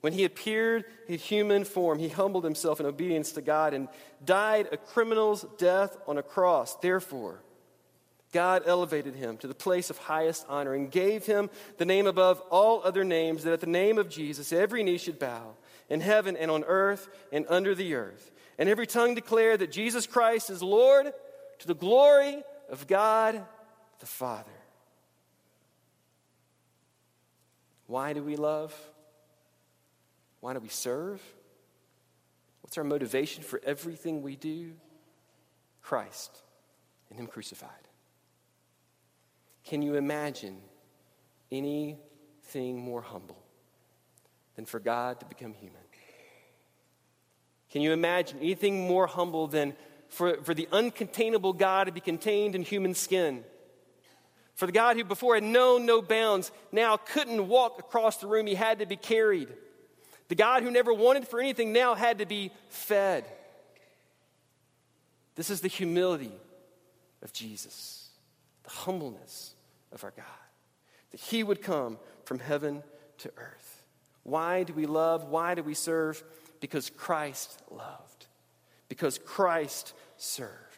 When 0.00 0.12
he 0.12 0.22
appeared 0.22 0.84
in 1.08 1.18
human 1.18 1.64
form, 1.64 1.98
he 1.98 2.08
humbled 2.08 2.44
himself 2.44 2.78
in 2.78 2.86
obedience 2.86 3.32
to 3.32 3.42
God 3.42 3.74
and 3.74 3.88
died 4.24 4.68
a 4.70 4.76
criminal's 4.76 5.44
death 5.58 5.96
on 6.06 6.18
a 6.18 6.22
cross. 6.22 6.76
Therefore, 6.76 7.42
God 8.30 8.62
elevated 8.64 9.16
him 9.16 9.38
to 9.38 9.48
the 9.48 9.54
place 9.54 9.90
of 9.90 9.98
highest 9.98 10.46
honor 10.48 10.72
and 10.72 10.88
gave 10.88 11.26
him 11.26 11.50
the 11.78 11.84
name 11.84 12.06
above 12.06 12.40
all 12.48 12.80
other 12.84 13.02
names, 13.02 13.42
that 13.42 13.52
at 13.52 13.60
the 13.60 13.66
name 13.66 13.98
of 13.98 14.08
Jesus 14.08 14.52
every 14.52 14.84
knee 14.84 14.98
should 14.98 15.18
bow 15.18 15.56
in 15.90 16.00
heaven 16.00 16.36
and 16.36 16.48
on 16.48 16.62
earth 16.62 17.08
and 17.32 17.44
under 17.48 17.74
the 17.74 17.94
earth, 17.94 18.30
and 18.56 18.68
every 18.68 18.86
tongue 18.86 19.16
declare 19.16 19.56
that 19.56 19.72
Jesus 19.72 20.06
Christ 20.06 20.48
is 20.48 20.62
Lord 20.62 21.12
to 21.58 21.66
the 21.66 21.74
glory 21.74 22.44
of 22.70 22.86
God 22.86 23.44
the 24.02 24.06
Father. 24.06 24.50
Why 27.86 28.12
do 28.12 28.20
we 28.20 28.34
love? 28.34 28.74
Why 30.40 30.54
do 30.54 30.58
we 30.58 30.68
serve? 30.68 31.22
What's 32.62 32.76
our 32.76 32.82
motivation 32.84 33.44
for 33.44 33.60
everything 33.64 34.22
we 34.22 34.34
do? 34.34 34.72
Christ 35.82 36.42
and 37.10 37.18
Him 37.18 37.28
crucified. 37.28 37.70
Can 39.64 39.82
you 39.82 39.94
imagine 39.94 40.58
anything 41.52 42.78
more 42.80 43.02
humble 43.02 43.40
than 44.56 44.64
for 44.64 44.80
God 44.80 45.20
to 45.20 45.26
become 45.26 45.54
human? 45.54 45.78
Can 47.70 47.82
you 47.82 47.92
imagine 47.92 48.38
anything 48.40 48.88
more 48.88 49.06
humble 49.06 49.46
than 49.46 49.74
for, 50.08 50.42
for 50.42 50.54
the 50.54 50.68
uncontainable 50.72 51.56
God 51.56 51.84
to 51.84 51.92
be 51.92 52.00
contained 52.00 52.56
in 52.56 52.62
human 52.62 52.94
skin? 52.94 53.44
For 54.54 54.66
the 54.66 54.72
God 54.72 54.96
who 54.96 55.04
before 55.04 55.34
had 55.34 55.44
known 55.44 55.86
no 55.86 56.02
bounds 56.02 56.52
now 56.70 56.96
couldn't 56.96 57.48
walk 57.48 57.78
across 57.78 58.18
the 58.18 58.26
room, 58.26 58.46
he 58.46 58.54
had 58.54 58.78
to 58.80 58.86
be 58.86 58.96
carried. 58.96 59.48
The 60.28 60.34
God 60.34 60.62
who 60.62 60.70
never 60.70 60.92
wanted 60.92 61.26
for 61.26 61.40
anything 61.40 61.72
now 61.72 61.94
had 61.94 62.18
to 62.18 62.26
be 62.26 62.52
fed. 62.68 63.24
This 65.34 65.50
is 65.50 65.60
the 65.60 65.68
humility 65.68 66.32
of 67.22 67.32
Jesus, 67.32 68.10
the 68.64 68.70
humbleness 68.70 69.54
of 69.92 70.04
our 70.04 70.12
God, 70.16 70.24
that 71.10 71.20
he 71.20 71.42
would 71.42 71.62
come 71.62 71.98
from 72.24 72.38
heaven 72.38 72.82
to 73.18 73.30
earth. 73.36 73.82
Why 74.22 74.62
do 74.62 74.72
we 74.72 74.86
love? 74.86 75.24
Why 75.24 75.54
do 75.54 75.62
we 75.62 75.74
serve? 75.74 76.22
Because 76.60 76.90
Christ 76.90 77.60
loved, 77.70 78.26
because 78.88 79.18
Christ 79.18 79.94
served. 80.16 80.71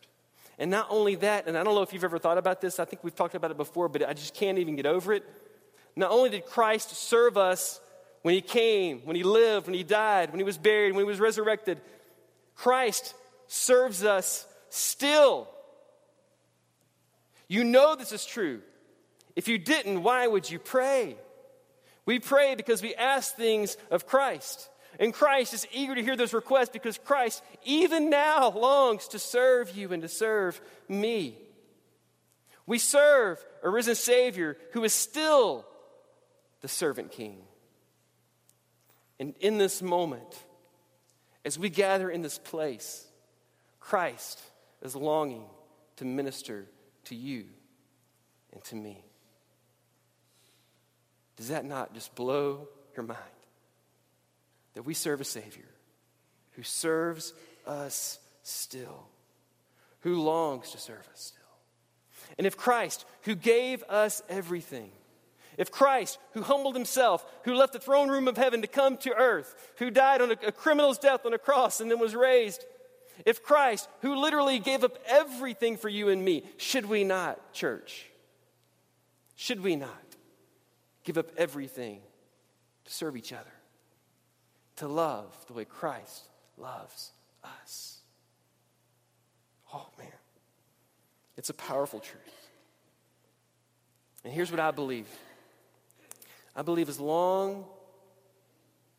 And 0.58 0.70
not 0.70 0.86
only 0.90 1.16
that, 1.16 1.46
and 1.46 1.58
I 1.58 1.64
don't 1.64 1.74
know 1.74 1.82
if 1.82 1.92
you've 1.92 2.04
ever 2.04 2.18
thought 2.18 2.38
about 2.38 2.60
this, 2.60 2.78
I 2.78 2.84
think 2.84 3.02
we've 3.02 3.14
talked 3.14 3.34
about 3.34 3.50
it 3.50 3.56
before, 3.56 3.88
but 3.88 4.08
I 4.08 4.12
just 4.12 4.34
can't 4.34 4.58
even 4.58 4.76
get 4.76 4.86
over 4.86 5.12
it. 5.12 5.24
Not 5.96 6.10
only 6.10 6.30
did 6.30 6.46
Christ 6.46 6.94
serve 6.96 7.36
us 7.36 7.80
when 8.22 8.34
he 8.34 8.40
came, 8.40 9.00
when 9.00 9.16
he 9.16 9.22
lived, 9.22 9.66
when 9.66 9.74
he 9.74 9.82
died, 9.82 10.30
when 10.30 10.38
he 10.38 10.44
was 10.44 10.58
buried, 10.58 10.92
when 10.92 11.04
he 11.04 11.08
was 11.08 11.20
resurrected, 11.20 11.80
Christ 12.54 13.14
serves 13.46 14.04
us 14.04 14.46
still. 14.70 15.48
You 17.48 17.64
know 17.64 17.94
this 17.94 18.12
is 18.12 18.24
true. 18.24 18.60
If 19.36 19.48
you 19.48 19.58
didn't, 19.58 20.02
why 20.02 20.26
would 20.26 20.50
you 20.50 20.58
pray? 20.58 21.16
We 22.06 22.18
pray 22.18 22.54
because 22.54 22.82
we 22.82 22.94
ask 22.94 23.34
things 23.34 23.76
of 23.90 24.06
Christ. 24.06 24.68
And 24.98 25.12
Christ 25.12 25.54
is 25.54 25.66
eager 25.72 25.94
to 25.94 26.02
hear 26.02 26.16
those 26.16 26.32
requests 26.32 26.70
because 26.70 26.98
Christ, 26.98 27.42
even 27.64 28.10
now, 28.10 28.50
longs 28.50 29.08
to 29.08 29.18
serve 29.18 29.76
you 29.76 29.92
and 29.92 30.02
to 30.02 30.08
serve 30.08 30.60
me. 30.88 31.36
We 32.66 32.78
serve 32.78 33.44
a 33.62 33.68
risen 33.68 33.94
Savior 33.94 34.56
who 34.72 34.84
is 34.84 34.94
still 34.94 35.66
the 36.60 36.68
servant 36.68 37.12
king. 37.12 37.42
And 39.20 39.34
in 39.40 39.58
this 39.58 39.82
moment, 39.82 40.34
as 41.44 41.58
we 41.58 41.68
gather 41.68 42.10
in 42.10 42.22
this 42.22 42.38
place, 42.38 43.06
Christ 43.80 44.40
is 44.82 44.96
longing 44.96 45.44
to 45.96 46.04
minister 46.04 46.66
to 47.04 47.14
you 47.14 47.44
and 48.52 48.64
to 48.64 48.76
me. 48.76 49.04
Does 51.36 51.48
that 51.48 51.64
not 51.64 51.94
just 51.94 52.14
blow 52.14 52.68
your 52.96 53.04
mind? 53.04 53.18
That 54.74 54.84
we 54.84 54.94
serve 54.94 55.20
a 55.20 55.24
Savior 55.24 55.68
who 56.52 56.62
serves 56.62 57.32
us 57.66 58.18
still, 58.42 59.06
who 60.00 60.22
longs 60.22 60.70
to 60.72 60.78
serve 60.78 61.06
us 61.12 61.32
still. 61.32 61.40
And 62.38 62.46
if 62.46 62.56
Christ, 62.56 63.04
who 63.22 63.34
gave 63.34 63.82
us 63.84 64.22
everything, 64.28 64.90
if 65.56 65.70
Christ, 65.70 66.18
who 66.32 66.42
humbled 66.42 66.74
himself, 66.74 67.24
who 67.44 67.54
left 67.54 67.72
the 67.72 67.78
throne 67.78 68.08
room 68.08 68.26
of 68.26 68.36
heaven 68.36 68.62
to 68.62 68.66
come 68.66 68.96
to 68.98 69.14
earth, 69.14 69.72
who 69.78 69.90
died 69.90 70.20
on 70.20 70.32
a, 70.32 70.36
a 70.48 70.52
criminal's 70.52 70.98
death 70.98 71.24
on 71.24 71.32
a 71.32 71.38
cross 71.38 71.80
and 71.80 71.90
then 71.90 72.00
was 72.00 72.14
raised, 72.14 72.64
if 73.24 73.42
Christ, 73.42 73.88
who 74.02 74.16
literally 74.16 74.58
gave 74.58 74.82
up 74.82 74.98
everything 75.06 75.76
for 75.76 75.88
you 75.88 76.08
and 76.08 76.24
me, 76.24 76.42
should 76.56 76.86
we 76.86 77.04
not, 77.04 77.52
church? 77.52 78.06
Should 79.36 79.60
we 79.60 79.76
not 79.76 79.90
give 81.04 81.18
up 81.18 81.30
everything 81.36 82.00
to 82.84 82.92
serve 82.92 83.16
each 83.16 83.32
other? 83.32 83.52
To 84.76 84.88
love 84.88 85.34
the 85.46 85.52
way 85.52 85.64
Christ 85.64 86.24
loves 86.58 87.12
us. 87.42 87.98
Oh, 89.72 89.88
man. 89.98 90.08
It's 91.36 91.50
a 91.50 91.54
powerful 91.54 92.00
truth. 92.00 92.50
And 94.24 94.32
here's 94.32 94.50
what 94.50 94.60
I 94.60 94.70
believe 94.70 95.08
I 96.56 96.62
believe 96.62 96.88
as 96.88 97.00
long 97.00 97.64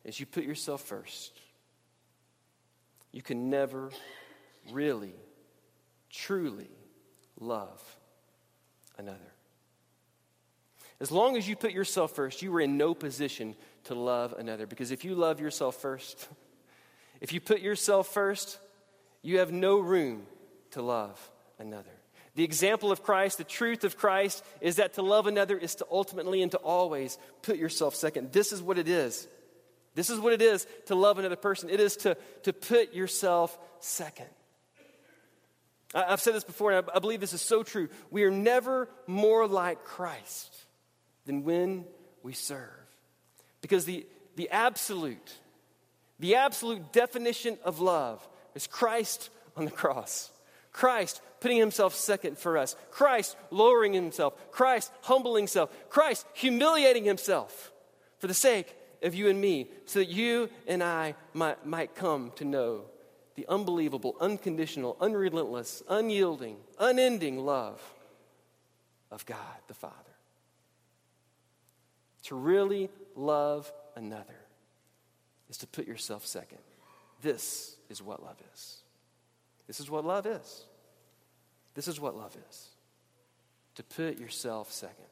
as 0.04 0.20
you 0.20 0.26
put 0.26 0.44
yourself 0.44 0.82
first, 0.82 1.40
you 3.12 3.22
can 3.22 3.48
never 3.48 3.90
really, 4.70 5.14
truly 6.10 6.70
love 7.40 7.82
another. 8.98 9.32
As 11.00 11.10
long 11.10 11.36
as 11.36 11.48
you 11.48 11.56
put 11.56 11.72
yourself 11.72 12.12
first, 12.12 12.42
you 12.42 12.54
are 12.54 12.60
in 12.60 12.76
no 12.76 12.94
position 12.94 13.54
to 13.86 13.94
love 13.94 14.34
another. 14.38 14.66
Because 14.66 14.90
if 14.90 15.04
you 15.04 15.14
love 15.14 15.40
yourself 15.40 15.76
first, 15.76 16.28
if 17.20 17.32
you 17.32 17.40
put 17.40 17.60
yourself 17.60 18.08
first, 18.08 18.58
you 19.22 19.38
have 19.38 19.52
no 19.52 19.78
room 19.78 20.26
to 20.72 20.82
love 20.82 21.30
another. 21.58 21.90
The 22.36 22.44
example 22.44 22.92
of 22.92 23.02
Christ, 23.02 23.38
the 23.38 23.44
truth 23.44 23.82
of 23.82 23.96
Christ, 23.96 24.44
is 24.60 24.76
that 24.76 24.94
to 24.94 25.02
love 25.02 25.26
another 25.26 25.56
is 25.56 25.76
to 25.76 25.86
ultimately 25.90 26.42
and 26.42 26.52
to 26.52 26.58
always 26.58 27.18
put 27.40 27.56
yourself 27.56 27.94
second. 27.94 28.32
This 28.32 28.52
is 28.52 28.60
what 28.62 28.78
it 28.78 28.88
is. 28.88 29.26
This 29.94 30.10
is 30.10 30.20
what 30.20 30.34
it 30.34 30.42
is 30.42 30.66
to 30.86 30.94
love 30.94 31.18
another 31.18 31.36
person. 31.36 31.70
It 31.70 31.80
is 31.80 31.96
to, 31.98 32.18
to 32.42 32.52
put 32.52 32.92
yourself 32.92 33.58
second. 33.80 34.28
I, 35.94 36.12
I've 36.12 36.20
said 36.20 36.34
this 36.34 36.44
before, 36.44 36.72
and 36.72 36.86
I, 36.86 36.96
I 36.96 36.98
believe 36.98 37.20
this 37.20 37.32
is 37.32 37.40
so 37.40 37.62
true. 37.62 37.88
We 38.10 38.24
are 38.24 38.30
never 38.30 38.90
more 39.06 39.48
like 39.48 39.84
Christ 39.84 40.54
than 41.24 41.42
when 41.42 41.86
we 42.22 42.34
serve. 42.34 42.85
Because 43.66 43.84
the, 43.84 44.06
the 44.36 44.48
absolute, 44.50 45.34
the 46.20 46.36
absolute 46.36 46.92
definition 46.92 47.58
of 47.64 47.80
love 47.80 48.24
is 48.54 48.68
Christ 48.68 49.28
on 49.56 49.64
the 49.64 49.72
cross. 49.72 50.30
Christ 50.70 51.20
putting 51.40 51.58
himself 51.58 51.92
second 51.92 52.38
for 52.38 52.58
us. 52.58 52.76
Christ 52.92 53.36
lowering 53.50 53.92
himself. 53.92 54.34
Christ 54.52 54.92
humbling 55.02 55.42
himself. 55.42 55.76
Christ 55.88 56.24
humiliating 56.34 57.02
himself 57.02 57.72
for 58.20 58.28
the 58.28 58.34
sake 58.34 58.72
of 59.02 59.16
you 59.16 59.28
and 59.28 59.40
me, 59.40 59.68
so 59.84 59.98
that 59.98 60.10
you 60.10 60.48
and 60.68 60.80
I 60.80 61.16
might, 61.34 61.66
might 61.66 61.96
come 61.96 62.30
to 62.36 62.44
know 62.44 62.82
the 63.34 63.46
unbelievable, 63.48 64.14
unconditional, 64.20 64.96
unrelentless, 65.00 65.82
unyielding, 65.88 66.58
unending 66.78 67.44
love 67.44 67.82
of 69.10 69.26
God 69.26 69.58
the 69.66 69.74
Father. 69.74 69.94
To 72.26 72.36
really 72.36 72.90
love 73.16 73.72
another 73.94 74.36
is 75.48 75.58
to 75.58 75.66
put 75.66 75.86
yourself 75.86 76.26
second. 76.26 76.58
This 77.22 77.76
is 77.88 78.02
what 78.02 78.22
love 78.22 78.36
is. 78.54 78.82
This 79.66 79.80
is 79.80 79.90
what 79.90 80.04
love 80.04 80.26
is. 80.26 80.64
This 81.74 81.88
is 81.88 82.00
what 82.00 82.16
love 82.16 82.36
is. 82.48 82.68
To 83.76 83.82
put 83.82 84.18
yourself 84.18 84.72
second. 84.72 85.04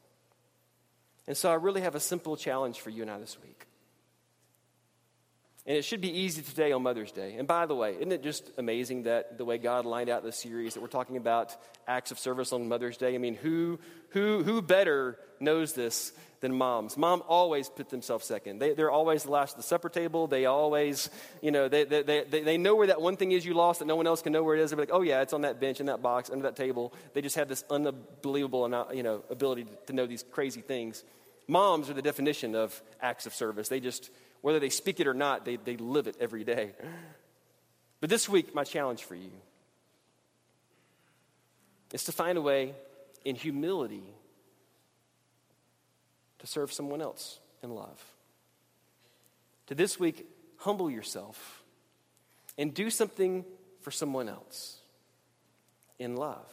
And 1.27 1.35
so 1.35 1.51
I 1.51 1.55
really 1.55 1.81
have 1.81 1.95
a 1.95 1.99
simple 1.99 2.35
challenge 2.35 2.79
for 2.79 2.89
you 2.89 3.01
and 3.01 3.11
I 3.11 3.17
this 3.19 3.37
week. 3.41 3.65
And 5.67 5.75
it 5.75 5.83
should 5.83 6.01
be 6.01 6.19
easy 6.19 6.43
today 6.43 6.71
on 6.73 6.83
Mother's 6.83 7.11
Day. 7.11 7.35
And 7.37 7.47
by 7.47 7.65
the 7.65 7.73
way, 7.73 7.95
isn't 7.95 8.11
it 8.11 8.21
just 8.21 8.51
amazing 8.57 9.03
that 9.03 9.39
the 9.39 9.45
way 9.45 9.57
God 9.57 9.85
lined 9.85 10.09
out 10.09 10.21
the 10.21 10.31
series 10.31 10.75
that 10.75 10.81
we're 10.81 10.87
talking 10.87 11.17
about 11.17 11.55
acts 11.87 12.11
of 12.11 12.19
service 12.19 12.53
on 12.53 12.67
Mother's 12.67 12.97
Day? 12.97 13.15
I 13.15 13.17
mean, 13.17 13.33
who, 13.33 13.79
who, 14.09 14.43
who 14.43 14.61
better 14.61 15.17
knows 15.39 15.73
this 15.73 16.13
than 16.41 16.53
moms? 16.53 16.97
Mom 16.97 17.23
always 17.27 17.67
put 17.67 17.89
themselves 17.89 18.27
second. 18.27 18.59
They, 18.59 18.75
they're 18.75 18.91
always 18.91 19.23
the 19.23 19.31
last 19.31 19.53
at 19.53 19.57
the 19.57 19.63
supper 19.63 19.89
table. 19.89 20.27
They 20.27 20.45
always, 20.45 21.09
you 21.41 21.49
know, 21.49 21.67
they, 21.67 21.83
they, 21.83 22.03
they, 22.03 22.41
they 22.41 22.57
know 22.59 22.75
where 22.75 22.87
that 22.87 23.01
one 23.01 23.17
thing 23.17 23.31
is 23.31 23.43
you 23.43 23.55
lost 23.55 23.79
that 23.79 23.85
no 23.85 23.95
one 23.95 24.05
else 24.05 24.21
can 24.21 24.33
know 24.33 24.43
where 24.43 24.55
it 24.55 24.61
is. 24.61 24.69
They're 24.69 24.77
like, 24.77 24.91
oh, 24.93 25.01
yeah, 25.01 25.23
it's 25.23 25.33
on 25.33 25.41
that 25.41 25.59
bench, 25.59 25.79
in 25.79 25.87
that 25.87 26.03
box, 26.03 26.29
under 26.29 26.43
that 26.43 26.55
table. 26.55 26.93
They 27.13 27.21
just 27.21 27.37
have 27.37 27.49
this 27.49 27.63
unbelievable 27.71 28.69
you 28.93 29.01
know, 29.01 29.23
ability 29.31 29.65
to 29.87 29.93
know 29.93 30.05
these 30.05 30.23
crazy 30.29 30.61
things. 30.61 31.03
Moms 31.47 31.89
are 31.89 31.93
the 31.93 32.03
definition 32.03 32.53
of 32.53 32.79
acts 33.01 33.25
of 33.25 33.33
service. 33.33 33.67
They 33.67 33.79
just 33.79 34.11
whether 34.45 34.59
they 34.59 34.69
speak 34.69 34.99
it 34.99 35.07
or 35.07 35.13
not, 35.15 35.43
they, 35.43 35.55
they 35.55 35.75
live 35.75 36.05
it 36.05 36.15
every 36.19 36.43
day. 36.43 36.69
But 37.99 38.11
this 38.11 38.29
week, 38.29 38.53
my 38.53 38.63
challenge 38.63 39.03
for 39.03 39.15
you 39.15 39.31
is 41.91 42.03
to 42.03 42.11
find 42.11 42.37
a 42.37 42.41
way 42.43 42.75
in 43.23 43.35
humility 43.35 44.03
to 46.37 46.45
serve 46.45 46.71
someone 46.71 47.01
else 47.01 47.39
in 47.63 47.71
love. 47.71 47.99
To 49.65 49.73
this 49.73 49.99
week, 49.99 50.27
humble 50.57 50.91
yourself 50.91 51.63
and 52.55 52.71
do 52.71 52.91
something 52.91 53.45
for 53.81 53.89
someone 53.89 54.29
else 54.29 54.77
in 55.97 56.17
love. 56.17 56.45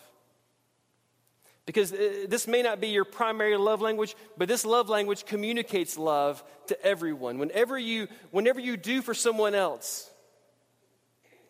Because 1.64 1.92
uh, 1.92 2.26
this 2.28 2.48
may 2.48 2.62
not 2.62 2.80
be 2.80 2.88
your 2.88 3.04
primary 3.04 3.56
love 3.56 3.80
language, 3.80 4.16
but 4.36 4.48
this 4.48 4.64
love 4.64 4.88
language 4.88 5.26
communicates 5.26 5.96
love 5.96 6.42
to 6.66 6.84
everyone. 6.84 7.38
Whenever 7.38 7.78
you, 7.78 8.08
whenever 8.30 8.58
you 8.58 8.76
do 8.76 9.00
for 9.00 9.14
someone 9.14 9.54
else, 9.54 10.10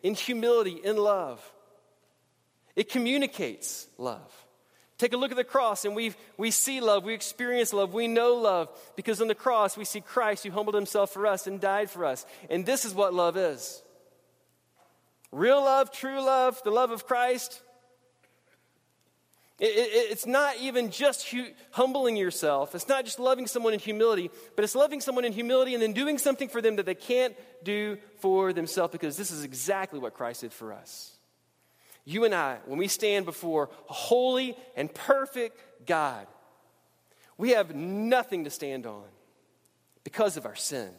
in 0.03 0.13
humility, 0.13 0.79
in 0.83 0.97
love, 0.97 1.41
it 2.75 2.89
communicates 2.89 3.87
love. 3.97 4.31
Take 4.97 5.13
a 5.13 5.17
look 5.17 5.31
at 5.31 5.37
the 5.37 5.43
cross 5.43 5.85
and 5.85 5.95
we 5.95 6.13
we 6.37 6.51
see 6.51 6.79
love, 6.79 7.03
we 7.03 7.13
experience 7.13 7.73
love, 7.73 7.93
we 7.93 8.07
know 8.07 8.35
love 8.35 8.69
because 8.95 9.21
on 9.21 9.27
the 9.27 9.35
cross 9.35 9.75
we 9.75 9.85
see 9.85 10.01
Christ 10.01 10.43
who 10.43 10.51
humbled 10.51 10.75
himself 10.75 11.11
for 11.11 11.25
us 11.25 11.47
and 11.47 11.59
died 11.59 11.89
for 11.89 12.05
us. 12.05 12.25
And 12.49 12.65
this 12.65 12.85
is 12.85 12.93
what 12.93 13.13
love 13.13 13.35
is 13.35 13.81
real 15.31 15.61
love, 15.61 15.91
true 15.91 16.23
love, 16.23 16.61
the 16.63 16.71
love 16.71 16.91
of 16.91 17.07
Christ 17.07 17.61
it, 19.59 19.65
it, 19.65 20.11
it's 20.11 20.25
not 20.25 20.57
even 20.59 20.89
just 20.89 21.29
hu- 21.29 21.51
humbling 21.71 22.17
yourself. 22.17 22.73
It's 22.73 22.87
not 22.87 23.05
just 23.05 23.19
loving 23.19 23.47
someone 23.47 23.73
in 23.73 23.79
humility, 23.79 24.31
but 24.55 24.63
it's 24.63 24.75
loving 24.75 24.99
someone 24.99 25.25
in 25.25 25.33
humility 25.33 25.73
and 25.73 25.81
then 25.81 25.93
doing 25.93 26.17
something 26.17 26.49
for 26.49 26.61
them 26.61 26.77
that 26.77 26.85
they 26.85 26.95
can't 26.95 27.35
do 27.63 27.97
for 28.19 28.51
themselves 28.51 28.91
because 28.91 29.15
this 29.15 29.31
is 29.31 29.43
exactly 29.43 29.99
what 29.99 30.13
Christ 30.13 30.41
did 30.41 30.51
for 30.51 30.73
us. 30.73 31.11
You 32.05 32.25
and 32.25 32.33
I, 32.33 32.57
when 32.65 32.79
we 32.79 32.87
stand 32.87 33.25
before 33.25 33.69
a 33.89 33.93
holy 33.93 34.57
and 34.75 34.93
perfect 34.93 35.57
God, 35.85 36.27
we 37.37 37.51
have 37.51 37.73
nothing 37.75 38.43
to 38.43 38.49
stand 38.49 38.85
on 38.85 39.05
because 40.03 40.35
of 40.35 40.45
our 40.45 40.55
sin. 40.55 40.89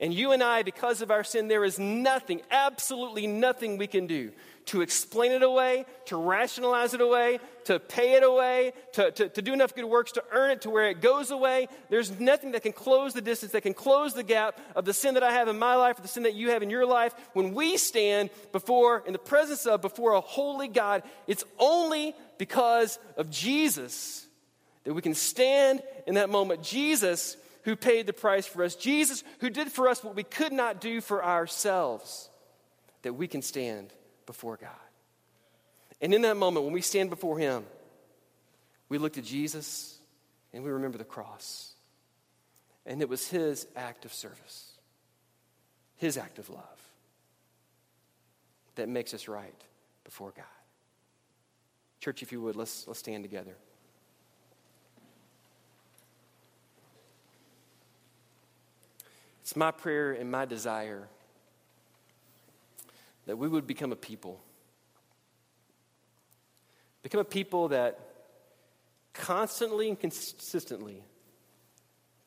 And 0.00 0.14
you 0.14 0.32
and 0.32 0.42
I, 0.42 0.62
because 0.62 1.02
of 1.02 1.10
our 1.10 1.24
sin, 1.24 1.48
there 1.48 1.64
is 1.64 1.78
nothing, 1.78 2.40
absolutely 2.50 3.26
nothing 3.26 3.76
we 3.76 3.86
can 3.86 4.06
do 4.06 4.32
to 4.66 4.82
explain 4.82 5.32
it 5.32 5.42
away, 5.42 5.84
to 6.06 6.16
rationalize 6.16 6.94
it 6.94 7.00
away, 7.00 7.40
to 7.64 7.78
pay 7.78 8.14
it 8.14 8.22
away, 8.22 8.72
to, 8.92 9.10
to, 9.10 9.28
to, 9.28 9.42
do 9.42 9.52
enough 9.52 9.74
good 9.74 9.84
works 9.84 10.12
to 10.12 10.24
earn 10.32 10.50
it 10.50 10.62
to 10.62 10.70
where 10.70 10.88
it 10.88 11.00
goes 11.00 11.30
away. 11.30 11.68
There's 11.88 12.18
nothing 12.20 12.52
that 12.52 12.62
can 12.62 12.72
close 12.72 13.12
the 13.12 13.20
distance, 13.20 13.52
that 13.52 13.62
can 13.62 13.74
close 13.74 14.14
the 14.14 14.22
gap 14.22 14.60
of 14.76 14.84
the 14.84 14.92
sin 14.92 15.14
that 15.14 15.22
I 15.22 15.32
have 15.32 15.48
in 15.48 15.58
my 15.58 15.74
life 15.74 15.98
or 15.98 16.02
the 16.02 16.08
sin 16.08 16.24
that 16.24 16.34
you 16.34 16.50
have 16.50 16.62
in 16.62 16.70
your 16.70 16.86
life. 16.86 17.14
When 17.32 17.54
we 17.54 17.76
stand 17.76 18.30
before, 18.52 19.02
in 19.06 19.12
the 19.12 19.18
presence 19.18 19.66
of, 19.66 19.82
before 19.82 20.12
a 20.12 20.20
holy 20.20 20.68
God, 20.68 21.02
it's 21.26 21.44
only 21.58 22.14
because 22.38 22.98
of 23.16 23.30
Jesus 23.30 24.26
that 24.84 24.94
we 24.94 25.02
can 25.02 25.14
stand 25.14 25.82
in 26.06 26.14
that 26.14 26.30
moment. 26.30 26.62
Jesus 26.62 27.36
who 27.64 27.76
paid 27.76 28.06
the 28.06 28.12
price 28.12 28.46
for 28.46 28.64
us, 28.64 28.74
Jesus 28.74 29.22
who 29.40 29.50
did 29.50 29.70
for 29.70 29.88
us 29.88 30.02
what 30.02 30.16
we 30.16 30.22
could 30.22 30.52
not 30.52 30.80
do 30.80 31.00
for 31.00 31.24
ourselves, 31.24 32.30
that 33.02 33.14
we 33.14 33.28
can 33.28 33.42
stand 33.42 33.92
before 34.30 34.56
God. 34.56 34.70
And 36.00 36.14
in 36.14 36.22
that 36.22 36.36
moment, 36.36 36.64
when 36.64 36.72
we 36.72 36.82
stand 36.82 37.10
before 37.10 37.36
Him, 37.36 37.64
we 38.88 38.96
look 38.96 39.14
to 39.14 39.22
Jesus 39.22 39.98
and 40.52 40.62
we 40.62 40.70
remember 40.70 40.98
the 40.98 41.04
cross. 41.04 41.72
And 42.86 43.02
it 43.02 43.08
was 43.08 43.26
His 43.26 43.66
act 43.74 44.04
of 44.04 44.14
service, 44.14 44.70
His 45.96 46.16
act 46.16 46.38
of 46.38 46.48
love, 46.48 46.62
that 48.76 48.88
makes 48.88 49.14
us 49.14 49.26
right 49.26 49.64
before 50.04 50.32
God. 50.36 50.44
Church, 51.98 52.22
if 52.22 52.30
you 52.30 52.40
would, 52.40 52.54
let's, 52.54 52.86
let's 52.86 53.00
stand 53.00 53.24
together. 53.24 53.56
It's 59.40 59.56
my 59.56 59.72
prayer 59.72 60.12
and 60.12 60.30
my 60.30 60.44
desire 60.44 61.08
that 63.30 63.36
we 63.36 63.46
would 63.46 63.64
become 63.64 63.92
a 63.92 63.96
people. 63.96 64.40
Become 67.04 67.20
a 67.20 67.24
people 67.24 67.68
that 67.68 67.96
constantly 69.12 69.88
and 69.88 69.96
consistently 69.96 71.04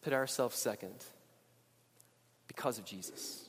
put 0.01 0.13
ourselves 0.13 0.55
second 0.55 0.95
because 2.47 2.77
of 2.77 2.85
Jesus. 2.85 3.43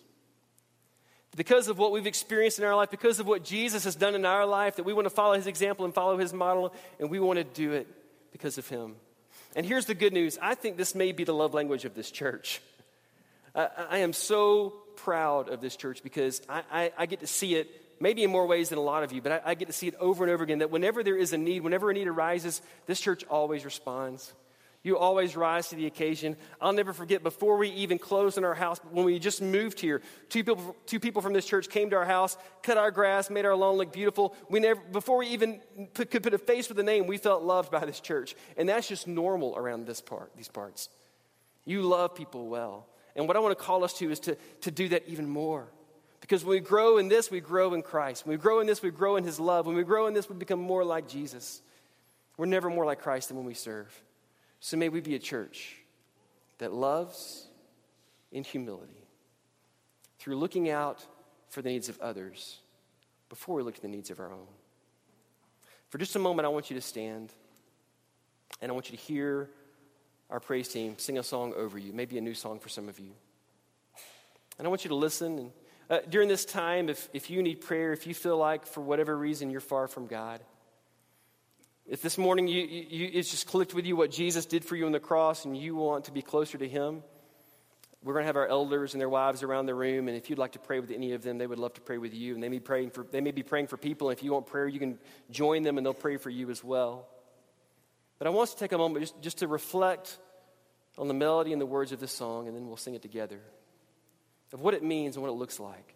Because 1.36 1.68
of 1.68 1.78
what 1.78 1.92
we've 1.92 2.08
experienced 2.08 2.58
in 2.58 2.64
our 2.64 2.74
life, 2.74 2.90
because 2.90 3.20
of 3.20 3.28
what 3.28 3.44
Jesus 3.44 3.84
has 3.84 3.94
done 3.94 4.16
in 4.16 4.26
our 4.26 4.46
life, 4.46 4.74
that 4.74 4.84
we 4.84 4.92
want 4.92 5.04
to 5.04 5.10
follow 5.10 5.34
his 5.34 5.46
example 5.46 5.84
and 5.84 5.94
follow 5.94 6.18
his 6.18 6.32
model, 6.32 6.74
and 6.98 7.08
we 7.08 7.20
want 7.20 7.36
to 7.36 7.44
do 7.44 7.70
it 7.70 7.86
because 8.32 8.58
of 8.58 8.66
him. 8.66 8.96
And 9.54 9.64
here's 9.64 9.86
the 9.86 9.94
good 9.94 10.12
news 10.12 10.40
I 10.42 10.56
think 10.56 10.76
this 10.76 10.96
may 10.96 11.12
be 11.12 11.22
the 11.22 11.32
love 11.32 11.54
language 11.54 11.84
of 11.84 11.94
this 11.94 12.10
church. 12.10 12.60
I, 13.54 13.68
I 13.90 13.98
am 13.98 14.12
so 14.12 14.74
proud 14.96 15.48
of 15.48 15.61
this 15.61 15.76
church 15.76 16.02
because 16.02 16.42
I, 16.48 16.62
I, 16.70 16.92
I, 16.98 17.07
get 17.07 17.20
to 17.20 17.26
see 17.26 17.54
it 17.54 17.68
maybe 18.00 18.24
in 18.24 18.30
more 18.30 18.46
ways 18.46 18.68
than 18.70 18.78
a 18.78 18.83
lot 18.83 19.02
of 19.02 19.12
you, 19.12 19.22
but 19.22 19.33
I, 19.33 19.40
I 19.50 19.54
get 19.54 19.66
to 19.66 19.72
see 19.72 19.88
it 19.88 19.94
over 20.00 20.24
and 20.24 20.33
over 20.33 20.44
again 20.44 20.59
that 20.59 20.70
whenever 20.70 21.02
there 21.02 21.16
is 21.16 21.33
a 21.33 21.38
need, 21.38 21.62
whenever 21.62 21.90
a 21.90 21.94
need 21.94 22.09
arises, 22.09 22.62
this 22.87 23.00
church 23.00 23.24
always 23.24 23.64
responds. 23.64 24.33
You 24.85 24.98
always 24.98 25.35
rise 25.35 25.68
to 25.68 25.76
the 25.76 25.87
occasion. 25.87 26.37
I'll 26.61 26.74
never 26.74 26.92
forget 26.92 27.22
before 27.22 27.57
we 27.57 27.70
even 27.70 27.98
closed 27.98 28.37
in 28.37 28.44
our 28.44 28.54
house, 28.54 28.78
when 28.90 29.07
we 29.07 29.18
just 29.18 29.40
moved 29.40 29.80
here, 29.80 30.02
two 30.28 30.44
people, 30.44 30.76
two 30.85 31.00
people 31.00 31.22
from 31.22 31.33
this 31.33 31.46
church 31.46 31.70
came 31.70 31.88
to 31.90 31.96
our 31.96 32.04
house, 32.04 32.37
cut 32.62 32.76
our 32.76 32.90
grass, 32.90 33.30
made 33.30 33.46
our 33.46 33.57
lawn 33.57 33.76
look 33.76 33.94
beautiful. 33.94 34.37
We 34.50 34.61
never, 34.61 34.83
before 34.92 35.16
we 35.16 35.28
even 35.28 35.61
put, 35.94 36.11
could 36.11 36.22
put 36.22 36.35
a 36.35 36.38
face 36.38 36.68
with 36.68 36.78
a 36.78 36.83
name, 36.83 37.07
we 37.07 37.16
felt 37.16 37.42
loved 37.42 37.70
by 37.70 37.87
this 37.87 37.98
church. 37.98 38.37
And 38.59 38.68
that's 38.68 38.87
just 38.87 39.09
normal 39.09 39.57
around 39.57 39.87
this 39.87 40.02
part, 40.02 40.37
these 40.37 40.48
parts. 40.48 40.90
You 41.64 41.80
love 41.80 42.14
people 42.14 42.48
well. 42.48 42.87
And 43.16 43.29
what 43.29 43.37
I 43.37 43.40
want 43.40 43.57
to 43.57 43.64
call 43.64 43.85
us 43.85 43.92
to 43.94 44.11
is 44.11 44.20
to, 44.20 44.37
to 44.62 44.70
do 44.70 44.88
that 44.88 45.05
even 45.07 45.29
more. 45.29 45.68
Because 46.20 46.44
when 46.44 46.57
we 46.57 46.61
grow 46.61 46.98
in 46.98 47.09
this, 47.09 47.31
we 47.31 47.40
grow 47.40 47.74
in 47.74 47.83
Christ. 47.83 48.27
When 48.27 48.37
we 48.37 48.40
grow 48.40 48.61
in 48.61 48.66
this, 48.66 48.83
we 48.83 48.90
grow 48.90 49.16
in 49.16 49.24
His 49.24 49.38
love. 49.38 49.66
When 49.66 49.77
we 49.77 49.85
grow 49.85 50.07
in 50.07 50.14
this, 50.14 50.29
we 50.29 50.37
become 50.37 50.61
more 50.61 50.85
like 50.85 51.07
Jesus. 51.07 51.61
We're 52.37 52.46
never 52.46 52.70
more 52.70 52.87
like 52.87 53.00
Christ 53.00 53.29
than 53.29 53.37
when 53.37 53.46
we 53.46 53.55
serve. 53.55 53.94
So 54.61 54.77
may 54.77 54.88
we 54.88 55.00
be 55.00 55.14
a 55.14 55.18
church 55.18 55.77
that 56.59 56.72
loves 56.72 57.46
in 58.33 58.42
humility 58.42 59.07
through 60.18 60.37
looking 60.37 60.70
out 60.70 61.05
for 61.50 61.62
the 61.62 61.68
needs 61.68 61.88
of 61.88 62.00
others 62.00 62.59
before 63.29 63.57
we 63.57 63.62
look 63.62 63.77
at 63.77 63.83
the 63.83 63.88
needs 63.88 64.11
of 64.11 64.18
our 64.18 64.33
own. 64.33 64.46
For 65.90 65.98
just 65.98 66.16
a 66.16 66.18
moment, 66.18 66.46
I 66.46 66.48
want 66.48 66.70
you 66.70 66.77
to 66.77 66.81
stand 66.81 67.33
and 68.61 68.70
I 68.70 68.72
want 68.72 68.90
you 68.90 68.96
to 68.96 69.03
hear 69.03 69.50
our 70.34 70.40
praise 70.40 70.66
team 70.66 70.98
sing 70.98 71.16
a 71.16 71.22
song 71.22 71.54
over 71.56 71.78
you, 71.78 71.92
maybe 71.92 72.18
a 72.18 72.20
new 72.20 72.34
song 72.34 72.58
for 72.58 72.68
some 72.68 72.88
of 72.88 72.98
you. 72.98 73.12
And 74.58 74.66
I 74.66 74.68
want 74.68 74.84
you 74.84 74.88
to 74.88 74.96
listen. 74.96 75.38
And, 75.38 75.50
uh, 75.88 75.98
during 76.10 76.26
this 76.26 76.44
time, 76.44 76.88
if, 76.88 77.08
if 77.12 77.30
you 77.30 77.40
need 77.40 77.60
prayer, 77.60 77.92
if 77.92 78.04
you 78.04 78.14
feel 78.14 78.36
like 78.36 78.66
for 78.66 78.80
whatever 78.80 79.16
reason 79.16 79.48
you're 79.48 79.60
far 79.60 79.86
from 79.86 80.08
God, 80.08 80.40
if 81.86 82.02
this 82.02 82.18
morning 82.18 82.48
you, 82.48 82.62
you, 82.62 83.10
it's 83.12 83.30
just 83.30 83.46
clicked 83.46 83.74
with 83.74 83.86
you 83.86 83.94
what 83.94 84.10
Jesus 84.10 84.44
did 84.44 84.64
for 84.64 84.74
you 84.74 84.86
on 84.86 84.92
the 84.92 84.98
cross 84.98 85.44
and 85.44 85.56
you 85.56 85.76
want 85.76 86.06
to 86.06 86.12
be 86.12 86.20
closer 86.20 86.58
to 86.58 86.66
Him, 86.66 87.04
we're 88.02 88.14
going 88.14 88.24
to 88.24 88.26
have 88.26 88.36
our 88.36 88.48
elders 88.48 88.94
and 88.94 89.00
their 89.00 89.08
wives 89.08 89.44
around 89.44 89.66
the 89.66 89.74
room. 89.74 90.08
And 90.08 90.16
if 90.16 90.30
you'd 90.30 90.38
like 90.40 90.52
to 90.52 90.58
pray 90.58 90.80
with 90.80 90.90
any 90.90 91.12
of 91.12 91.22
them, 91.22 91.38
they 91.38 91.46
would 91.46 91.60
love 91.60 91.74
to 91.74 91.80
pray 91.80 91.98
with 91.98 92.12
you. 92.12 92.34
And 92.34 92.42
they 92.42 92.48
may, 92.48 92.58
praying 92.58 92.90
for, 92.90 93.06
they 93.08 93.20
may 93.20 93.30
be 93.30 93.44
praying 93.44 93.68
for 93.68 93.76
people. 93.76 94.08
And 94.08 94.18
if 94.18 94.24
you 94.24 94.32
want 94.32 94.46
prayer, 94.46 94.66
you 94.66 94.80
can 94.80 94.98
join 95.30 95.62
them 95.62 95.78
and 95.78 95.86
they'll 95.86 95.94
pray 95.94 96.16
for 96.16 96.28
you 96.28 96.50
as 96.50 96.64
well. 96.64 97.06
But 98.24 98.30
I 98.30 98.32
want 98.32 98.48
us 98.48 98.54
to 98.54 98.60
take 98.60 98.72
a 98.72 98.78
moment 98.78 99.02
just, 99.02 99.20
just 99.20 99.38
to 99.40 99.46
reflect 99.46 100.16
on 100.96 101.08
the 101.08 101.14
melody 101.14 101.52
and 101.52 101.60
the 101.60 101.66
words 101.66 101.92
of 101.92 102.00
this 102.00 102.10
song, 102.10 102.48
and 102.48 102.56
then 102.56 102.66
we'll 102.66 102.78
sing 102.78 102.94
it 102.94 103.02
together 103.02 103.38
of 104.54 104.62
what 104.62 104.72
it 104.72 104.82
means 104.82 105.16
and 105.16 105.22
what 105.22 105.28
it 105.28 105.34
looks 105.34 105.60
like 105.60 105.94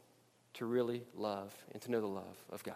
to 0.53 0.67
really 0.67 1.07
love 1.14 1.55
and 1.73 1.81
to 1.81 1.91
know 1.91 2.03
the 2.03 2.07
love 2.07 2.37
of 2.51 2.62
God. 2.62 2.75